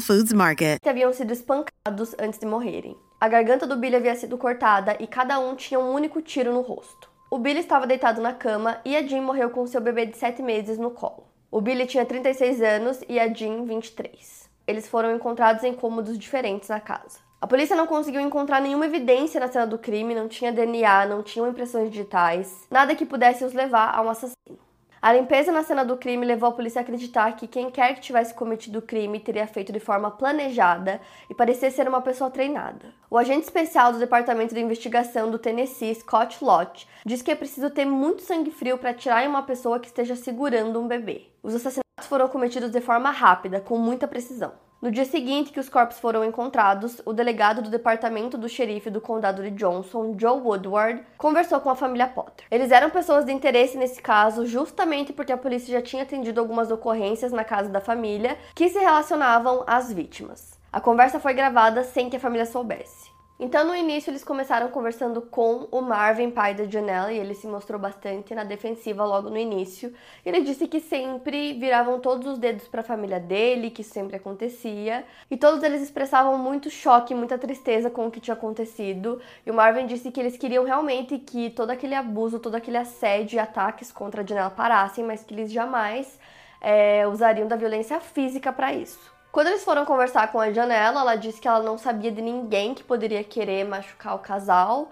Foods 0.00 0.32
Market. 0.32 0.80
haviam 0.84 1.12
sido 1.12 1.32
espancados 1.32 2.14
antes 2.18 2.40
de 2.40 2.44
morrerem. 2.44 2.96
A 3.20 3.28
garganta 3.28 3.68
do 3.68 3.76
Billy 3.76 3.94
havia 3.94 4.16
sido 4.16 4.36
cortada 4.36 4.96
e 4.98 5.06
cada 5.06 5.38
um 5.38 5.54
tinha 5.54 5.78
um 5.78 5.92
único 5.92 6.20
tiro 6.20 6.52
no 6.52 6.60
rosto. 6.60 7.08
O 7.30 7.38
Billy 7.38 7.60
estava 7.60 7.86
deitado 7.86 8.20
na 8.20 8.32
cama 8.32 8.78
e 8.84 8.96
a 8.96 9.06
Jean 9.06 9.22
morreu 9.22 9.48
com 9.50 9.64
seu 9.66 9.80
bebê 9.80 10.04
de 10.04 10.16
7 10.16 10.42
meses 10.42 10.76
no 10.76 10.90
colo. 10.90 11.28
O 11.50 11.60
Billy 11.60 11.86
tinha 11.86 12.04
36 12.04 12.60
anos 12.60 13.00
e 13.08 13.18
a 13.18 13.32
Jean 13.32 13.64
23. 13.64 14.50
Eles 14.66 14.88
foram 14.88 15.14
encontrados 15.14 15.62
em 15.62 15.72
cômodos 15.72 16.18
diferentes 16.18 16.68
na 16.68 16.80
casa. 16.80 17.20
A 17.40 17.46
polícia 17.46 17.76
não 17.76 17.86
conseguiu 17.86 18.20
encontrar 18.20 18.60
nenhuma 18.60 18.86
evidência 18.86 19.38
na 19.38 19.46
cena 19.46 19.66
do 19.66 19.78
crime, 19.78 20.16
não 20.16 20.26
tinha 20.26 20.52
DNA, 20.52 21.06
não 21.06 21.22
tinham 21.22 21.48
impressões 21.48 21.90
digitais, 21.90 22.66
nada 22.68 22.96
que 22.96 23.06
pudesse 23.06 23.44
os 23.44 23.52
levar 23.52 23.94
a 23.94 24.02
um 24.02 24.10
assassino. 24.10 24.65
A 25.06 25.12
limpeza 25.12 25.52
na 25.52 25.62
cena 25.62 25.84
do 25.84 25.96
crime 25.96 26.26
levou 26.26 26.48
a 26.48 26.52
polícia 26.52 26.80
a 26.80 26.82
acreditar 26.82 27.36
que 27.36 27.46
quem 27.46 27.70
quer 27.70 27.94
que 27.94 28.00
tivesse 28.00 28.34
cometido 28.34 28.80
o 28.80 28.82
crime 28.82 29.20
teria 29.20 29.46
feito 29.46 29.72
de 29.72 29.78
forma 29.78 30.10
planejada 30.10 31.00
e 31.30 31.34
parecia 31.34 31.70
ser 31.70 31.88
uma 31.88 32.02
pessoa 32.02 32.28
treinada. 32.28 32.92
O 33.08 33.16
agente 33.16 33.44
especial 33.44 33.92
do 33.92 34.00
Departamento 34.00 34.52
de 34.52 34.60
Investigação 34.60 35.30
do 35.30 35.38
Tennessee, 35.38 35.94
Scott 35.94 36.44
Lott, 36.44 36.88
diz 37.04 37.22
que 37.22 37.30
é 37.30 37.36
preciso 37.36 37.70
ter 37.70 37.84
muito 37.84 38.22
sangue 38.22 38.50
frio 38.50 38.78
para 38.78 38.90
atirar 38.90 39.24
em 39.24 39.28
uma 39.28 39.44
pessoa 39.44 39.78
que 39.78 39.86
esteja 39.86 40.16
segurando 40.16 40.80
um 40.80 40.88
bebê. 40.88 41.28
Os 41.40 41.54
assassinatos 41.54 42.08
foram 42.08 42.26
cometidos 42.26 42.72
de 42.72 42.80
forma 42.80 43.12
rápida, 43.12 43.60
com 43.60 43.78
muita 43.78 44.08
precisão. 44.08 44.65
No 44.80 44.90
dia 44.90 45.06
seguinte 45.06 45.52
que 45.52 45.58
os 45.58 45.70
corpos 45.70 45.98
foram 45.98 46.22
encontrados, 46.22 47.00
o 47.06 47.14
delegado 47.14 47.62
do 47.62 47.70
departamento 47.70 48.36
do 48.36 48.46
xerife 48.46 48.90
do 48.90 49.00
condado 49.00 49.42
de 49.42 49.50
Johnson, 49.50 50.14
Joe 50.18 50.38
Woodward, 50.38 51.02
conversou 51.16 51.60
com 51.60 51.70
a 51.70 51.74
família 51.74 52.06
Potter. 52.06 52.46
Eles 52.50 52.70
eram 52.70 52.90
pessoas 52.90 53.24
de 53.24 53.32
interesse 53.32 53.78
nesse 53.78 54.02
caso 54.02 54.44
justamente 54.44 55.14
porque 55.14 55.32
a 55.32 55.38
polícia 55.38 55.72
já 55.72 55.80
tinha 55.80 56.02
atendido 56.02 56.40
algumas 56.40 56.70
ocorrências 56.70 57.32
na 57.32 57.42
casa 57.42 57.70
da 57.70 57.80
família 57.80 58.36
que 58.54 58.68
se 58.68 58.78
relacionavam 58.78 59.64
às 59.66 59.90
vítimas. 59.90 60.58
A 60.70 60.78
conversa 60.78 61.18
foi 61.18 61.32
gravada 61.32 61.82
sem 61.82 62.10
que 62.10 62.16
a 62.16 62.20
família 62.20 62.44
soubesse. 62.44 63.10
Então, 63.38 63.66
no 63.66 63.74
início, 63.74 64.10
eles 64.10 64.24
começaram 64.24 64.68
conversando 64.70 65.20
com 65.20 65.68
o 65.70 65.82
Marvin, 65.82 66.30
pai 66.30 66.54
da 66.54 66.64
Janelle, 66.64 67.14
e 67.14 67.18
ele 67.18 67.34
se 67.34 67.46
mostrou 67.46 67.78
bastante 67.78 68.34
na 68.34 68.44
defensiva 68.44 69.04
logo 69.04 69.28
no 69.28 69.36
início. 69.36 69.92
Ele 70.24 70.40
disse 70.40 70.66
que 70.66 70.80
sempre 70.80 71.52
viravam 71.52 72.00
todos 72.00 72.26
os 72.26 72.38
dedos 72.38 72.66
para 72.66 72.80
a 72.80 72.84
família 72.84 73.20
dele, 73.20 73.70
que 73.70 73.82
isso 73.82 73.92
sempre 73.92 74.16
acontecia, 74.16 75.04
e 75.30 75.36
todos 75.36 75.62
eles 75.62 75.82
expressavam 75.82 76.38
muito 76.38 76.70
choque, 76.70 77.14
muita 77.14 77.36
tristeza 77.36 77.90
com 77.90 78.06
o 78.06 78.10
que 78.10 78.20
tinha 78.20 78.32
acontecido. 78.32 79.20
E 79.44 79.50
o 79.50 79.54
Marvin 79.54 79.86
disse 79.86 80.10
que 80.10 80.18
eles 80.18 80.38
queriam 80.38 80.64
realmente 80.64 81.18
que 81.18 81.50
todo 81.50 81.68
aquele 81.68 81.94
abuso, 81.94 82.38
todo 82.38 82.54
aquele 82.54 82.78
assédio 82.78 83.36
e 83.36 83.38
ataques 83.38 83.92
contra 83.92 84.22
a 84.22 84.26
Janelle 84.26 84.54
parassem, 84.54 85.04
mas 85.04 85.22
que 85.22 85.34
eles 85.34 85.52
jamais 85.52 86.18
é, 86.58 87.06
usariam 87.06 87.46
da 87.46 87.56
violência 87.56 88.00
física 88.00 88.50
para 88.50 88.72
isso. 88.72 89.15
Quando 89.36 89.48
eles 89.48 89.64
foram 89.64 89.84
conversar 89.84 90.32
com 90.32 90.40
a 90.40 90.50
Janela, 90.50 91.02
ela 91.02 91.14
disse 91.14 91.38
que 91.38 91.46
ela 91.46 91.62
não 91.62 91.76
sabia 91.76 92.10
de 92.10 92.22
ninguém 92.22 92.72
que 92.72 92.82
poderia 92.82 93.22
querer 93.22 93.66
machucar 93.66 94.14
o 94.14 94.18
casal, 94.18 94.88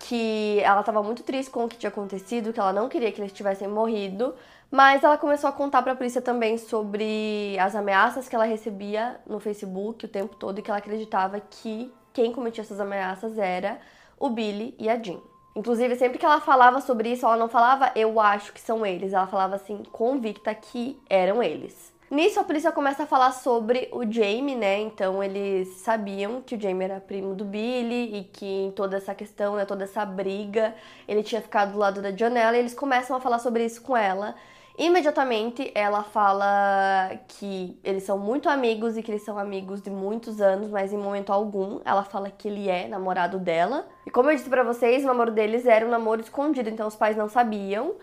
que 0.00 0.58
ela 0.64 0.80
estava 0.80 1.00
muito 1.00 1.22
triste 1.22 1.48
com 1.48 1.64
o 1.64 1.68
que 1.68 1.76
tinha 1.76 1.90
acontecido, 1.90 2.52
que 2.52 2.58
ela 2.58 2.72
não 2.72 2.88
queria 2.88 3.12
que 3.12 3.20
eles 3.20 3.32
tivessem 3.32 3.68
morrido, 3.68 4.34
mas 4.68 5.04
ela 5.04 5.16
começou 5.16 5.48
a 5.48 5.52
contar 5.52 5.80
para 5.82 5.92
a 5.92 5.94
polícia 5.94 6.20
também 6.20 6.58
sobre 6.58 7.56
as 7.60 7.76
ameaças 7.76 8.28
que 8.28 8.34
ela 8.34 8.44
recebia 8.44 9.20
no 9.28 9.38
Facebook 9.38 10.06
o 10.06 10.08
tempo 10.08 10.34
todo 10.34 10.58
e 10.58 10.62
que 10.62 10.72
ela 10.72 10.78
acreditava 10.78 11.38
que 11.38 11.94
quem 12.12 12.32
cometia 12.32 12.62
essas 12.62 12.80
ameaças 12.80 13.38
era 13.38 13.78
o 14.18 14.28
Billy 14.28 14.74
e 14.76 14.90
a 14.90 15.00
Jean. 15.00 15.20
Inclusive, 15.54 15.94
sempre 15.94 16.18
que 16.18 16.26
ela 16.26 16.40
falava 16.40 16.80
sobre 16.80 17.12
isso, 17.12 17.24
ela 17.24 17.36
não 17.36 17.48
falava 17.48 17.92
eu 17.94 18.18
acho 18.18 18.52
que 18.52 18.60
são 18.60 18.84
eles, 18.84 19.12
ela 19.12 19.28
falava 19.28 19.54
assim, 19.54 19.84
convicta 19.92 20.52
que 20.52 21.00
eram 21.08 21.40
eles. 21.40 21.93
Nisso, 22.10 22.38
a 22.38 22.44
polícia 22.44 22.70
começa 22.70 23.04
a 23.04 23.06
falar 23.06 23.32
sobre 23.32 23.88
o 23.90 24.04
Jamie, 24.10 24.54
né? 24.54 24.78
Então, 24.80 25.22
eles 25.22 25.68
sabiam 25.78 26.42
que 26.42 26.54
o 26.54 26.60
Jamie 26.60 26.84
era 26.84 27.00
primo 27.00 27.34
do 27.34 27.44
Billy 27.44 28.18
e 28.18 28.24
que 28.24 28.46
em 28.46 28.70
toda 28.70 28.96
essa 28.98 29.14
questão, 29.14 29.56
né, 29.56 29.64
toda 29.64 29.84
essa 29.84 30.04
briga, 30.04 30.74
ele 31.08 31.22
tinha 31.22 31.40
ficado 31.40 31.72
do 31.72 31.78
lado 31.78 32.02
da 32.02 32.14
Janela 32.14 32.56
e 32.56 32.60
eles 32.60 32.74
começam 32.74 33.16
a 33.16 33.20
falar 33.20 33.38
sobre 33.38 33.64
isso 33.64 33.82
com 33.82 33.96
ela. 33.96 34.34
Imediatamente 34.76 35.70
ela 35.74 36.02
fala 36.02 37.12
que 37.28 37.78
eles 37.84 38.02
são 38.02 38.18
muito 38.18 38.48
amigos 38.48 38.96
e 38.96 39.02
que 39.02 39.10
eles 39.10 39.22
são 39.22 39.38
amigos 39.38 39.80
de 39.80 39.88
muitos 39.88 40.40
anos, 40.40 40.68
mas 40.68 40.92
em 40.92 40.98
momento 40.98 41.32
algum 41.32 41.80
ela 41.84 42.02
fala 42.02 42.28
que 42.28 42.48
ele 42.48 42.68
é 42.68 42.88
namorado 42.88 43.38
dela. 43.38 43.86
E 44.04 44.10
como 44.10 44.30
eu 44.30 44.36
disse 44.36 44.50
para 44.50 44.64
vocês, 44.64 45.04
o 45.04 45.06
namoro 45.06 45.30
deles 45.30 45.64
era 45.64 45.86
um 45.86 45.90
namoro 45.90 46.20
escondido, 46.20 46.68
então 46.68 46.88
os 46.88 46.96
pais 46.96 47.16
não 47.16 47.28
sabiam. 47.28 47.94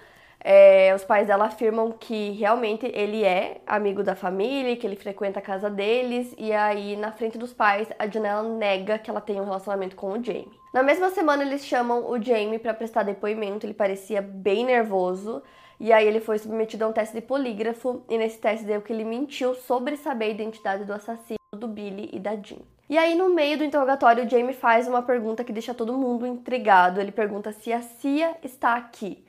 É, 0.43 0.91
os 0.95 1.03
pais 1.03 1.27
dela 1.27 1.45
afirmam 1.45 1.91
que 1.91 2.31
realmente 2.31 2.89
ele 2.95 3.23
é 3.23 3.61
amigo 3.65 4.01
da 4.01 4.15
família, 4.15 4.75
que 4.75 4.87
ele 4.87 4.95
frequenta 4.95 5.39
a 5.39 5.41
casa 5.41 5.69
deles, 5.69 6.33
e 6.37 6.51
aí 6.51 6.95
na 6.95 7.11
frente 7.11 7.37
dos 7.37 7.53
pais 7.53 7.87
a 7.99 8.07
Janela 8.07 8.41
nega 8.41 8.97
que 8.97 9.09
ela 9.09 9.21
tem 9.21 9.39
um 9.39 9.45
relacionamento 9.45 9.95
com 9.95 10.13
o 10.13 10.23
Jamie. 10.23 10.51
Na 10.73 10.81
mesma 10.81 11.11
semana 11.11 11.43
eles 11.43 11.63
chamam 11.65 12.09
o 12.09 12.19
Jamie 12.19 12.57
para 12.57 12.73
prestar 12.73 13.03
depoimento, 13.03 13.65
ele 13.65 13.73
parecia 13.73 14.19
bem 14.21 14.65
nervoso, 14.65 15.43
e 15.79 15.93
aí 15.93 16.07
ele 16.07 16.19
foi 16.19 16.39
submetido 16.39 16.85
a 16.85 16.87
um 16.87 16.93
teste 16.93 17.15
de 17.15 17.21
polígrafo, 17.21 18.03
e 18.09 18.17
nesse 18.17 18.39
teste 18.39 18.65
deu 18.65 18.81
que 18.81 18.91
ele 18.91 19.05
mentiu 19.05 19.53
sobre 19.53 19.95
saber 19.95 20.25
a 20.25 20.29
identidade 20.29 20.85
do 20.85 20.93
assassino 20.93 21.37
do 21.55 21.67
Billy 21.67 22.09
e 22.13 22.19
da 22.19 22.35
Jean. 22.35 22.61
E 22.89 22.97
aí, 22.97 23.15
no 23.15 23.29
meio 23.29 23.57
do 23.57 23.63
interrogatório, 23.63 24.25
o 24.25 24.29
Jamie 24.29 24.53
faz 24.53 24.85
uma 24.85 25.01
pergunta 25.01 25.45
que 25.45 25.53
deixa 25.53 25.73
todo 25.73 25.97
mundo 25.97 26.27
intrigado. 26.27 26.99
Ele 26.99 27.11
pergunta 27.11 27.53
se 27.53 27.71
a 27.71 27.81
Cia 27.81 28.35
está 28.43 28.75
aqui. 28.75 29.23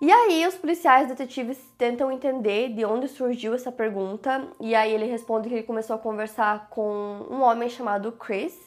E 0.00 0.10
aí 0.10 0.46
os 0.46 0.54
policiais 0.54 1.08
detetives 1.08 1.58
tentam 1.76 2.10
entender 2.10 2.70
de 2.70 2.86
onde 2.86 3.06
surgiu 3.06 3.52
essa 3.52 3.70
pergunta, 3.70 4.48
e 4.58 4.74
aí 4.74 4.94
ele 4.94 5.04
responde 5.04 5.46
que 5.46 5.54
ele 5.54 5.62
começou 5.62 5.94
a 5.94 5.98
conversar 5.98 6.68
com 6.70 7.26
um 7.30 7.42
homem 7.42 7.68
chamado 7.68 8.10
Chris, 8.12 8.58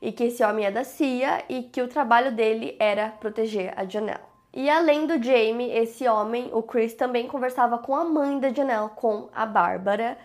e 0.00 0.10
que 0.10 0.24
esse 0.24 0.42
homem 0.42 0.64
é 0.64 0.70
da 0.70 0.82
CIA 0.82 1.44
e 1.50 1.64
que 1.64 1.82
o 1.82 1.88
trabalho 1.88 2.32
dele 2.32 2.76
era 2.78 3.10
proteger 3.10 3.74
a 3.76 3.84
Janelle. 3.84 4.30
E 4.54 4.70
além 4.70 5.06
do 5.06 5.22
Jamie, 5.22 5.70
esse 5.70 6.08
homem, 6.08 6.48
o 6.50 6.62
Chris, 6.62 6.94
também 6.94 7.28
conversava 7.28 7.76
com 7.76 7.94
a 7.94 8.02
mãe 8.02 8.40
da 8.40 8.50
Janelle, 8.50 8.88
com 8.96 9.28
a 9.34 9.44
Bárbara, 9.44 10.16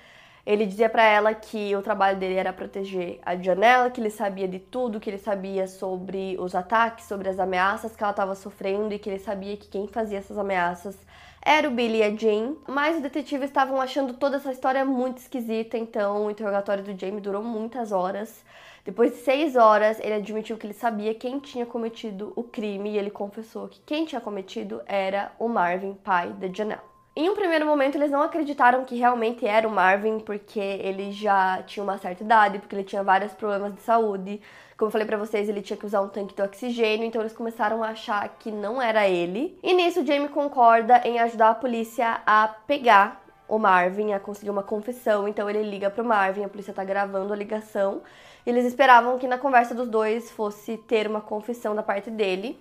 ele 0.46 0.66
dizia 0.66 0.88
para 0.88 1.04
ela 1.04 1.34
que 1.34 1.76
o 1.76 1.82
trabalho 1.82 2.20
dele 2.20 2.36
era 2.36 2.54
proteger 2.54 3.20
a 3.26 3.36
Janela, 3.36 3.90
que 3.90 4.00
ele 4.00 4.12
sabia 4.12 4.48
de 4.48 4.60
tudo, 4.60 5.00
que 5.00 5.10
ele 5.10 5.18
sabia 5.18 5.68
sobre 5.68 6.38
os 6.40 6.54
ataques, 6.54 7.06
sobre 7.06 7.28
as 7.30 7.40
ameaças 7.40 7.96
que 7.96 8.04
ela 8.04 8.12
estava 8.12 8.36
sofrendo 8.36 8.94
e 8.94 9.00
que 9.00 9.10
ele 9.10 9.20
sabia 9.20 9.58
que 9.58 9.68
quem 9.68 9.88
fazia 9.88 10.20
essas 10.20 10.38
ameaças 10.38 10.96
era 11.42 11.68
o 11.68 11.72
Billy 11.72 12.00
e 12.00 12.04
a 12.04 12.16
Jane, 12.16 12.58
mas 12.68 12.96
os 12.96 13.04
detetives 13.04 13.50
estavam 13.50 13.80
achando 13.80 14.14
toda 14.14 14.38
essa 14.38 14.52
história 14.52 14.84
muito 14.84 15.20
esquisita, 15.20 15.78
então 15.78 16.26
o 16.26 16.32
interrogatório 16.32 16.84
do 16.84 17.00
Jamie 17.00 17.22
durou 17.22 17.44
muitas 17.44 17.92
horas. 17.92 18.44
Depois 18.84 19.12
de 19.12 19.18
seis 19.18 19.56
horas, 19.56 20.00
ele 20.00 20.14
admitiu 20.14 20.58
que 20.58 20.66
ele 20.66 20.74
sabia 20.74 21.14
quem 21.14 21.40
tinha 21.40 21.66
cometido 21.66 22.34
o 22.36 22.44
crime 22.44 22.92
e 22.92 22.98
ele 22.98 23.12
confessou 23.12 23.68
que 23.68 23.80
quem 23.82 24.06
tinha 24.06 24.22
cometido 24.22 24.82
era 24.88 25.32
o 25.38 25.48
Marvin, 25.48 25.94
pai 25.94 26.34
da 26.34 26.48
Janelle. 26.48 26.95
Em 27.18 27.30
um 27.30 27.34
primeiro 27.34 27.66
momento, 27.66 27.96
eles 27.96 28.12
não 28.12 28.22
acreditaram 28.22 28.84
que 28.84 28.98
realmente 28.98 29.48
era 29.48 29.66
o 29.66 29.72
Marvin, 29.72 30.20
porque 30.20 30.60
ele 30.60 31.14
já 31.14 31.64
tinha 31.64 31.82
uma 31.82 31.98
certa 31.98 32.22
idade, 32.22 32.60
porque 32.60 32.76
ele 32.76 32.84
tinha 32.84 33.02
vários 33.04 33.32
problemas 33.32 33.74
de 33.74 33.82
saúde. 33.82 34.42
Como 34.78 34.90
eu 34.90 34.92
falei 34.92 35.08
para 35.08 35.16
vocês, 35.16 35.48
ele 35.48 35.62
tinha 35.62 35.78
que 35.78 35.86
usar 35.86 36.02
um 36.02 36.10
tanque 36.10 36.36
de 36.36 36.42
oxigênio, 36.42 37.06
então 37.06 37.22
eles 37.22 37.32
começaram 37.32 37.82
a 37.82 37.92
achar 37.92 38.28
que 38.38 38.52
não 38.52 38.82
era 38.82 39.08
ele. 39.08 39.58
E 39.64 39.74
nisso, 39.74 40.06
Jamie 40.06 40.28
concorda 40.28 41.02
em 41.06 41.18
ajudar 41.20 41.52
a 41.52 41.56
polícia 41.56 42.22
a 42.26 42.50
pegar 42.68 43.24
o 43.48 43.58
Marvin, 43.58 44.12
a 44.12 44.20
conseguir 44.20 44.50
uma 44.50 44.64
confissão. 44.64 45.26
Então 45.26 45.50
ele 45.50 45.64
liga 45.64 45.90
pro 45.90 46.04
Marvin, 46.04 46.44
a 46.44 46.50
polícia 46.50 46.74
tá 46.74 46.84
gravando 46.84 47.32
a 47.32 47.36
ligação. 47.38 48.02
Eles 48.46 48.66
esperavam 48.66 49.18
que 49.18 49.26
na 49.26 49.38
conversa 49.38 49.74
dos 49.74 49.88
dois 49.88 50.30
fosse 50.32 50.78
ter 50.80 51.08
uma 51.08 51.22
confissão 51.22 51.74
da 51.74 51.82
parte 51.82 52.12
dele. 52.12 52.60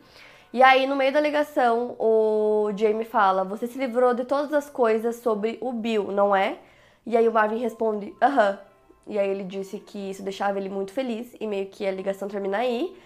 E 0.54 0.62
aí, 0.62 0.86
no 0.86 0.94
meio 0.94 1.12
da 1.12 1.20
ligação, 1.20 1.96
o 1.98 2.70
Jamie 2.76 3.04
fala: 3.04 3.42
Você 3.42 3.66
se 3.66 3.76
livrou 3.76 4.14
de 4.14 4.24
todas 4.24 4.52
as 4.52 4.70
coisas 4.70 5.16
sobre 5.16 5.58
o 5.60 5.72
Bill, 5.72 6.12
não 6.12 6.34
é? 6.34 6.58
E 7.04 7.16
aí 7.16 7.26
o 7.26 7.32
Marvin 7.32 7.58
responde: 7.58 8.14
Aham. 8.22 8.60
E 9.04 9.18
aí 9.18 9.28
ele 9.28 9.42
disse 9.42 9.80
que 9.80 10.10
isso 10.10 10.22
deixava 10.22 10.56
ele 10.56 10.68
muito 10.68 10.92
feliz 10.92 11.34
e 11.40 11.46
meio 11.48 11.66
que 11.66 11.84
a 11.84 11.90
ligação 11.90 12.28
termina 12.28 12.58
aí. 12.58 12.96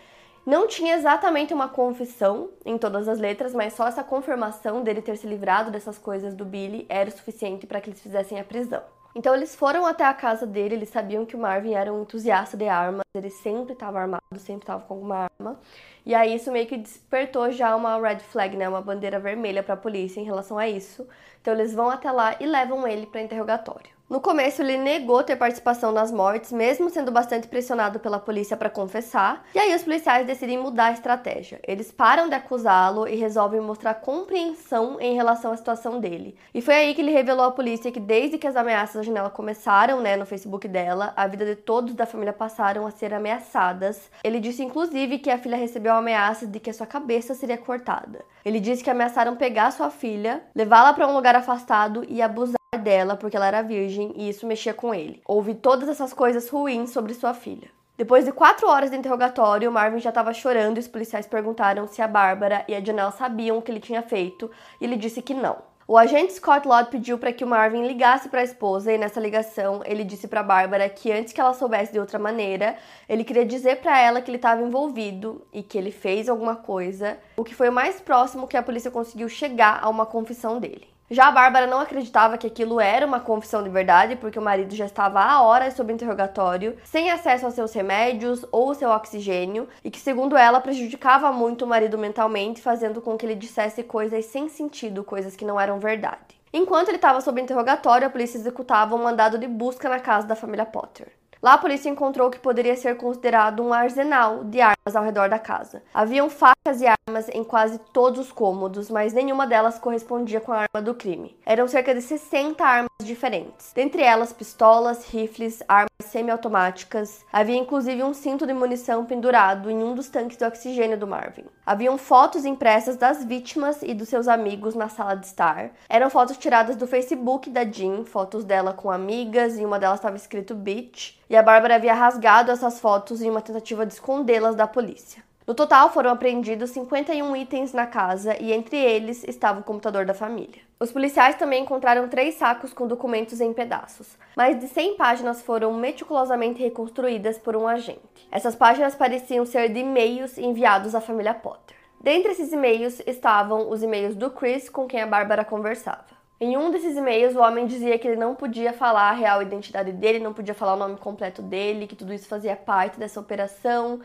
Não 0.44 0.68
tinha 0.68 0.94
exatamente 0.94 1.54
uma 1.54 1.68
confissão 1.68 2.50
em 2.66 2.76
todas 2.76 3.08
as 3.08 3.18
letras, 3.18 3.54
mas 3.54 3.72
só 3.72 3.88
essa 3.88 4.04
confirmação 4.04 4.82
dele 4.82 5.00
ter 5.00 5.16
se 5.16 5.26
livrado 5.26 5.70
dessas 5.70 5.96
coisas 5.96 6.34
do 6.34 6.44
Billy 6.44 6.84
era 6.86 7.08
o 7.08 7.12
suficiente 7.12 7.66
para 7.66 7.80
que 7.80 7.88
eles 7.88 8.02
fizessem 8.02 8.38
a 8.38 8.44
prisão. 8.44 8.82
Então 9.14 9.34
eles 9.34 9.54
foram 9.54 9.86
até 9.86 10.04
a 10.04 10.14
casa 10.14 10.46
dele, 10.46 10.74
eles 10.74 10.90
sabiam 10.90 11.26
que 11.26 11.34
o 11.34 11.38
Marvin 11.38 11.74
era 11.74 11.92
um 11.92 12.02
entusiasta 12.02 12.56
de 12.56 12.68
armas, 12.68 13.02
ele 13.14 13.30
sempre 13.30 13.72
estava 13.72 13.98
armado, 13.98 14.38
sempre 14.38 14.62
estava 14.62 14.82
com 14.84 14.94
alguma 14.94 15.28
arma. 15.40 15.60
E 16.06 16.14
aí 16.14 16.34
isso 16.34 16.52
meio 16.52 16.66
que 16.66 16.76
despertou 16.76 17.50
já 17.50 17.74
uma 17.74 17.98
red 18.00 18.20
flag, 18.20 18.56
né, 18.56 18.68
uma 18.68 18.82
bandeira 18.82 19.18
vermelha 19.18 19.62
para 19.62 19.74
a 19.74 19.76
polícia 19.76 20.20
em 20.20 20.24
relação 20.24 20.58
a 20.58 20.68
isso. 20.68 21.06
Então 21.40 21.54
eles 21.54 21.74
vão 21.74 21.90
até 21.90 22.10
lá 22.10 22.36
e 22.40 22.46
levam 22.46 22.86
ele 22.86 23.06
para 23.06 23.20
interrogatório. 23.22 23.97
No 24.08 24.22
começo, 24.22 24.62
ele 24.62 24.78
negou 24.78 25.22
ter 25.22 25.36
participação 25.36 25.92
nas 25.92 26.10
mortes, 26.10 26.50
mesmo 26.50 26.88
sendo 26.88 27.12
bastante 27.12 27.46
pressionado 27.46 28.00
pela 28.00 28.18
polícia 28.18 28.56
para 28.56 28.70
confessar. 28.70 29.44
E 29.54 29.58
aí, 29.58 29.74
os 29.74 29.82
policiais 29.82 30.26
decidem 30.26 30.56
mudar 30.56 30.86
a 30.86 30.92
estratégia. 30.92 31.60
Eles 31.62 31.92
param 31.92 32.26
de 32.26 32.34
acusá-lo 32.34 33.06
e 33.06 33.16
resolvem 33.16 33.60
mostrar 33.60 33.92
compreensão 33.92 34.98
em 34.98 35.14
relação 35.14 35.52
à 35.52 35.56
situação 35.58 36.00
dele. 36.00 36.34
E 36.54 36.62
foi 36.62 36.74
aí 36.74 36.94
que 36.94 37.02
ele 37.02 37.10
revelou 37.10 37.44
à 37.44 37.50
polícia 37.50 37.92
que, 37.92 38.00
desde 38.00 38.38
que 38.38 38.46
as 38.46 38.56
ameaças 38.56 38.96
à 38.96 39.02
janela 39.02 39.28
começaram, 39.28 40.00
né, 40.00 40.16
no 40.16 40.24
Facebook 40.24 40.66
dela, 40.66 41.12
a 41.14 41.26
vida 41.26 41.44
de 41.44 41.56
todos 41.56 41.94
da 41.94 42.06
família 42.06 42.32
passaram 42.32 42.86
a 42.86 42.90
ser 42.90 43.12
ameaçadas. 43.12 44.10
Ele 44.24 44.40
disse, 44.40 44.64
inclusive, 44.64 45.18
que 45.18 45.30
a 45.30 45.36
filha 45.36 45.56
recebeu 45.58 45.92
ameaças 45.92 46.50
de 46.50 46.58
que 46.58 46.70
a 46.70 46.74
sua 46.74 46.86
cabeça 46.86 47.34
seria 47.34 47.58
cortada. 47.58 48.24
Ele 48.42 48.58
disse 48.58 48.82
que 48.82 48.88
ameaçaram 48.88 49.36
pegar 49.36 49.70
sua 49.70 49.90
filha, 49.90 50.42
levá-la 50.54 50.94
para 50.94 51.06
um 51.06 51.12
lugar 51.12 51.36
afastado 51.36 52.06
e 52.08 52.22
abusar 52.22 52.57
dela 52.76 53.16
porque 53.16 53.36
ela 53.36 53.46
era 53.46 53.62
virgem 53.62 54.12
e 54.14 54.28
isso 54.28 54.46
mexia 54.46 54.74
com 54.74 54.94
ele. 54.94 55.22
Ouvi 55.26 55.54
todas 55.54 55.88
essas 55.88 56.12
coisas 56.12 56.48
ruins 56.50 56.90
sobre 56.90 57.14
sua 57.14 57.32
filha. 57.32 57.68
Depois 57.96 58.24
de 58.26 58.32
quatro 58.32 58.68
horas 58.68 58.90
de 58.90 58.96
interrogatório, 58.96 59.72
Marvin 59.72 59.98
já 59.98 60.10
estava 60.10 60.34
chorando 60.34 60.76
e 60.76 60.80
os 60.80 60.86
policiais 60.86 61.26
perguntaram 61.26 61.88
se 61.88 62.02
a 62.02 62.06
Bárbara 62.06 62.64
e 62.68 62.74
a 62.74 62.84
Janelle 62.84 63.12
sabiam 63.12 63.58
o 63.58 63.62
que 63.62 63.72
ele 63.72 63.80
tinha 63.80 64.02
feito 64.02 64.50
e 64.80 64.84
ele 64.84 64.96
disse 64.96 65.22
que 65.22 65.34
não. 65.34 65.56
O 65.86 65.96
agente 65.96 66.34
Scott 66.34 66.68
Lott 66.68 66.90
pediu 66.90 67.18
para 67.18 67.32
que 67.32 67.42
o 67.42 67.46
Marvin 67.46 67.86
ligasse 67.86 68.28
para 68.28 68.42
a 68.42 68.44
esposa 68.44 68.92
e 68.92 68.98
nessa 68.98 69.18
ligação 69.18 69.80
ele 69.86 70.04
disse 70.04 70.28
para 70.28 70.42
Bárbara 70.42 70.86
que 70.90 71.10
antes 71.10 71.32
que 71.32 71.40
ela 71.40 71.54
soubesse 71.54 71.90
de 71.90 71.98
outra 71.98 72.18
maneira, 72.18 72.76
ele 73.08 73.24
queria 73.24 73.46
dizer 73.46 73.76
para 73.76 73.98
ela 73.98 74.20
que 74.20 74.30
ele 74.30 74.36
estava 74.36 74.62
envolvido 74.62 75.40
e 75.50 75.62
que 75.62 75.78
ele 75.78 75.90
fez 75.90 76.28
alguma 76.28 76.54
coisa, 76.54 77.16
o 77.38 77.42
que 77.42 77.54
foi 77.54 77.70
o 77.70 77.72
mais 77.72 77.98
próximo 77.98 78.46
que 78.46 78.58
a 78.58 78.62
polícia 78.62 78.90
conseguiu 78.90 79.30
chegar 79.30 79.80
a 79.82 79.88
uma 79.88 80.04
confissão 80.04 80.60
dele. 80.60 80.97
Já 81.10 81.28
a 81.28 81.30
Bárbara 81.30 81.66
não 81.66 81.80
acreditava 81.80 82.36
que 82.36 82.46
aquilo 82.46 82.78
era 82.78 83.06
uma 83.06 83.18
confissão 83.18 83.62
de 83.62 83.70
verdade, 83.70 84.14
porque 84.16 84.38
o 84.38 84.42
marido 84.42 84.74
já 84.74 84.84
estava 84.84 85.22
há 85.22 85.40
horas 85.40 85.72
sob 85.72 85.90
interrogatório, 85.90 86.76
sem 86.84 87.10
acesso 87.10 87.46
aos 87.46 87.54
seus 87.54 87.72
remédios 87.72 88.44
ou 88.52 88.74
seu 88.74 88.90
oxigênio, 88.90 89.66
e 89.82 89.90
que, 89.90 89.98
segundo 89.98 90.36
ela, 90.36 90.60
prejudicava 90.60 91.32
muito 91.32 91.64
o 91.64 91.68
marido 91.68 91.96
mentalmente, 91.96 92.60
fazendo 92.60 93.00
com 93.00 93.16
que 93.16 93.24
ele 93.24 93.34
dissesse 93.34 93.82
coisas 93.82 94.26
sem 94.26 94.50
sentido, 94.50 95.02
coisas 95.02 95.34
que 95.34 95.46
não 95.46 95.58
eram 95.58 95.78
verdade. 95.78 96.38
Enquanto 96.52 96.88
ele 96.88 96.96
estava 96.96 97.22
sob 97.22 97.40
interrogatório, 97.40 98.06
a 98.06 98.10
polícia 98.10 98.36
executava 98.36 98.94
um 98.94 99.02
mandado 99.02 99.38
de 99.38 99.46
busca 99.46 99.88
na 99.88 100.00
casa 100.00 100.26
da 100.26 100.36
família 100.36 100.66
Potter. 100.66 101.17
Lá 101.40 101.54
a 101.54 101.58
polícia 101.58 101.88
encontrou 101.88 102.26
o 102.26 102.30
que 102.30 102.38
poderia 102.38 102.76
ser 102.76 102.96
considerado 102.96 103.62
um 103.62 103.72
arsenal 103.72 104.42
de 104.42 104.60
armas 104.60 104.96
ao 104.96 105.04
redor 105.04 105.28
da 105.28 105.38
casa. 105.38 105.82
Haviam 105.94 106.28
facas 106.28 106.80
e 106.80 106.86
armas 106.86 107.28
em 107.28 107.44
quase 107.44 107.78
todos 107.92 108.18
os 108.18 108.32
cômodos, 108.32 108.90
mas 108.90 109.12
nenhuma 109.12 109.46
delas 109.46 109.78
correspondia 109.78 110.40
com 110.40 110.52
a 110.52 110.62
arma 110.62 110.82
do 110.82 110.94
crime. 110.94 111.38
Eram 111.46 111.68
cerca 111.68 111.94
de 111.94 112.02
60 112.02 112.64
armas 112.64 112.88
diferentes, 113.02 113.72
dentre 113.72 114.02
elas 114.02 114.32
pistolas, 114.32 115.08
rifles, 115.08 115.62
armas 115.68 115.88
semiautomáticas. 116.02 117.24
Havia 117.32 117.56
inclusive 117.56 118.02
um 118.02 118.12
cinto 118.12 118.44
de 118.44 118.52
munição 118.52 119.04
pendurado 119.04 119.70
em 119.70 119.82
um 119.82 119.94
dos 119.94 120.08
tanques 120.08 120.36
de 120.36 120.44
oxigênio 120.44 120.98
do 120.98 121.06
Marvin. 121.06 121.44
Haviam 121.68 121.98
fotos 121.98 122.46
impressas 122.46 122.96
das 122.96 123.22
vítimas 123.22 123.82
e 123.82 123.92
dos 123.92 124.08
seus 124.08 124.26
amigos 124.26 124.74
na 124.74 124.88
sala 124.88 125.14
de 125.14 125.26
estar. 125.26 125.70
Eram 125.86 126.08
fotos 126.08 126.38
tiradas 126.38 126.76
do 126.76 126.86
Facebook 126.86 127.50
da 127.50 127.62
Jean, 127.62 128.06
fotos 128.06 128.42
dela 128.42 128.72
com 128.72 128.90
amigas 128.90 129.58
e 129.58 129.66
uma 129.66 129.78
delas 129.78 129.98
estava 129.98 130.16
escrito 130.16 130.54
Beach 130.54 131.20
e 131.28 131.36
a 131.36 131.42
Bárbara 131.42 131.74
havia 131.74 131.92
rasgado 131.92 132.50
essas 132.50 132.80
fotos 132.80 133.20
em 133.20 133.28
uma 133.28 133.42
tentativa 133.42 133.84
de 133.84 133.92
escondê-las 133.92 134.54
da 134.54 134.66
polícia. 134.66 135.27
No 135.48 135.54
total, 135.54 135.88
foram 135.88 136.10
apreendidos 136.10 136.68
51 136.72 137.34
itens 137.34 137.72
na 137.72 137.86
casa 137.86 138.36
e 138.38 138.52
entre 138.52 138.76
eles 138.76 139.24
estava 139.24 139.60
o 139.60 139.64
computador 139.64 140.04
da 140.04 140.12
família. 140.12 140.60
Os 140.78 140.92
policiais 140.92 141.36
também 141.36 141.62
encontraram 141.62 142.06
três 142.06 142.34
sacos 142.34 142.74
com 142.74 142.86
documentos 142.86 143.40
em 143.40 143.54
pedaços. 143.54 144.08
Mais 144.36 144.60
de 144.60 144.68
100 144.68 144.98
páginas 144.98 145.40
foram 145.40 145.72
meticulosamente 145.72 146.62
reconstruídas 146.62 147.38
por 147.38 147.56
um 147.56 147.66
agente. 147.66 148.28
Essas 148.30 148.54
páginas 148.54 148.94
pareciam 148.94 149.46
ser 149.46 149.70
de 149.70 149.80
e-mails 149.80 150.36
enviados 150.36 150.94
à 150.94 151.00
família 151.00 151.32
Potter. 151.32 151.74
Dentre 151.98 152.32
esses 152.32 152.52
e-mails 152.52 153.00
estavam 153.06 153.70
os 153.70 153.82
e-mails 153.82 154.14
do 154.14 154.30
Chris 154.30 154.68
com 154.68 154.86
quem 154.86 155.00
a 155.00 155.06
Bárbara 155.06 155.46
conversava. 155.46 156.18
Em 156.40 156.56
um 156.56 156.70
desses 156.70 156.96
e-mails, 156.96 157.34
o 157.34 157.40
homem 157.40 157.66
dizia 157.66 157.98
que 157.98 158.06
ele 158.06 158.16
não 158.20 158.32
podia 158.32 158.72
falar 158.72 159.08
a 159.08 159.12
real 159.12 159.42
identidade 159.42 159.90
dele, 159.90 160.20
não 160.20 160.32
podia 160.32 160.54
falar 160.54 160.74
o 160.74 160.78
nome 160.78 160.96
completo 160.96 161.42
dele, 161.42 161.88
que 161.88 161.96
tudo 161.96 162.12
isso 162.12 162.28
fazia 162.28 162.54
parte 162.54 162.96
dessa 162.96 163.18
operação, 163.18 163.98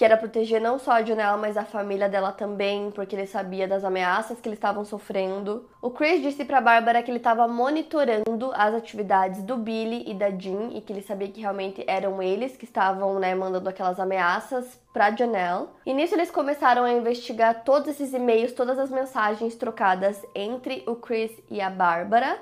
que 0.00 0.04
era 0.06 0.16
proteger 0.16 0.62
não 0.62 0.78
só 0.78 0.92
a 0.92 1.02
Janela, 1.02 1.36
mas 1.36 1.58
a 1.58 1.64
família 1.66 2.08
dela 2.08 2.32
também, 2.32 2.90
porque 2.90 3.14
ele 3.14 3.26
sabia 3.26 3.68
das 3.68 3.84
ameaças 3.84 4.40
que 4.40 4.48
eles 4.48 4.56
estavam 4.56 4.82
sofrendo. 4.82 5.68
O 5.78 5.90
Chris 5.90 6.22
disse 6.22 6.42
para 6.42 6.58
Bárbara 6.58 7.02
que 7.02 7.10
ele 7.10 7.18
estava 7.18 7.46
monitorando 7.46 8.50
as 8.54 8.74
atividades 8.74 9.42
do 9.42 9.58
Billy 9.58 10.10
e 10.10 10.14
da 10.14 10.30
Jean 10.30 10.70
e 10.72 10.80
que 10.80 10.90
ele 10.90 11.02
sabia 11.02 11.28
que 11.28 11.42
realmente 11.42 11.84
eram 11.86 12.22
eles 12.22 12.56
que 12.56 12.64
estavam, 12.64 13.18
né, 13.18 13.34
mandando 13.34 13.68
aquelas 13.68 14.00
ameaças 14.00 14.80
para 14.90 15.14
Janelle. 15.14 15.68
E 15.84 15.92
nisso 15.92 16.14
eles 16.14 16.30
começaram 16.30 16.84
a 16.84 16.92
investigar 16.94 17.62
todos 17.62 17.90
esses 17.90 18.14
e-mails, 18.14 18.54
todas 18.54 18.78
as 18.78 18.88
mensagens 18.88 19.54
trocadas 19.54 20.24
entre 20.34 20.82
o 20.86 20.96
Chris 20.96 21.30
e 21.50 21.60
a 21.60 21.68
Bárbara. 21.68 22.38